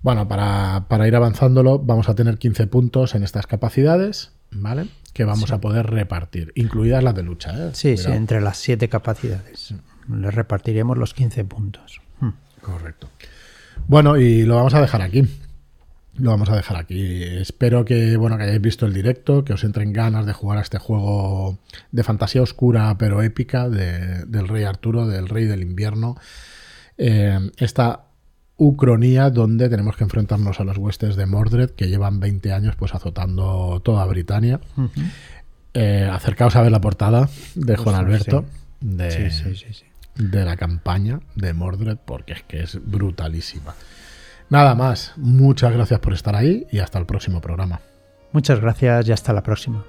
Bueno, 0.01 0.29
para, 0.29 1.07
ir 1.07 1.15
avanzándolo, 1.17 1.79
vamos 1.79 2.07
a 2.07 2.15
tener 2.15 2.37
15 2.37 2.67
puntos 2.67 3.15
en 3.15 3.23
estas 3.23 3.47
capacidades, 3.47 4.31
¿vale? 4.51 4.87
Que 5.11 5.25
vamos 5.25 5.51
a 5.51 5.59
poder 5.59 5.87
repartir, 5.87 6.53
incluidas 6.55 7.03
las 7.03 7.15
de 7.15 7.23
lucha. 7.23 7.51
¿eh? 7.51 7.71
Sí, 7.73 7.97
sí, 7.97 8.09
entre 8.11 8.39
las 8.39 8.55
siete 8.55 8.87
capacidades 8.87 9.73
le 10.09 10.31
repartiremos 10.31 10.97
los 10.97 11.13
15 11.13 11.43
puntos. 11.43 11.99
Hmm. 12.21 12.31
Correcto. 12.61 13.09
Bueno, 13.89 14.15
y 14.15 14.43
lo 14.43 14.55
vamos 14.55 14.73
a 14.73 14.79
dejar 14.79 15.01
aquí. 15.01 15.27
Lo 16.17 16.29
vamos 16.29 16.49
a 16.49 16.55
dejar 16.55 16.77
aquí. 16.77 17.23
Espero 17.23 17.85
que, 17.85 18.17
bueno, 18.17 18.37
que 18.37 18.43
hayáis 18.43 18.61
visto 18.61 18.85
el 18.85 18.93
directo, 18.93 19.43
que 19.43 19.53
os 19.53 19.63
entren 19.63 19.93
ganas 19.93 20.25
de 20.25 20.33
jugar 20.33 20.59
a 20.59 20.61
este 20.61 20.77
juego 20.77 21.57
de 21.91 22.03
fantasía 22.03 22.41
oscura 22.41 22.95
pero 22.99 23.23
épica 23.23 23.67
del 23.67 24.47
rey 24.47 24.63
Arturo, 24.63 25.07
del 25.07 25.27
rey 25.27 25.45
del 25.45 25.63
invierno. 25.63 26.15
Eh, 26.97 27.39
esta 27.57 28.05
ucronía 28.57 29.31
donde 29.31 29.69
tenemos 29.69 29.97
que 29.97 30.03
enfrentarnos 30.03 30.59
a 30.59 30.63
los 30.63 30.77
huestes 30.77 31.15
de 31.15 31.25
Mordred 31.25 31.71
que 31.71 31.87
llevan 31.87 32.19
20 32.19 32.53
años 32.53 32.75
pues 32.75 32.93
azotando 32.93 33.81
toda 33.83 34.05
Britania. 34.05 34.59
Eh, 35.73 36.07
acercaos 36.11 36.55
a 36.55 36.61
ver 36.61 36.71
la 36.71 36.81
portada 36.81 37.29
de 37.55 37.75
Juan 37.75 37.95
Alberto. 37.95 38.45
De, 38.79 39.31
sí, 39.31 39.55
sí, 39.55 39.73
sí, 39.73 39.85
de 40.15 40.45
la 40.45 40.57
campaña 40.57 41.21
de 41.35 41.53
Mordred 41.53 41.97
porque 42.05 42.33
es 42.33 42.43
que 42.43 42.61
es 42.61 42.79
brutalísima. 42.85 43.73
Nada 44.53 44.75
más, 44.75 45.13
muchas 45.17 45.73
gracias 45.73 45.99
por 45.99 46.13
estar 46.13 46.35
ahí 46.35 46.67
y 46.69 46.77
hasta 46.77 46.99
el 46.99 47.07
próximo 47.07 47.41
programa. 47.41 47.79
Muchas 48.33 48.59
gracias 48.59 49.07
y 49.07 49.11
hasta 49.11 49.33
la 49.33 49.41
próxima. 49.41 49.83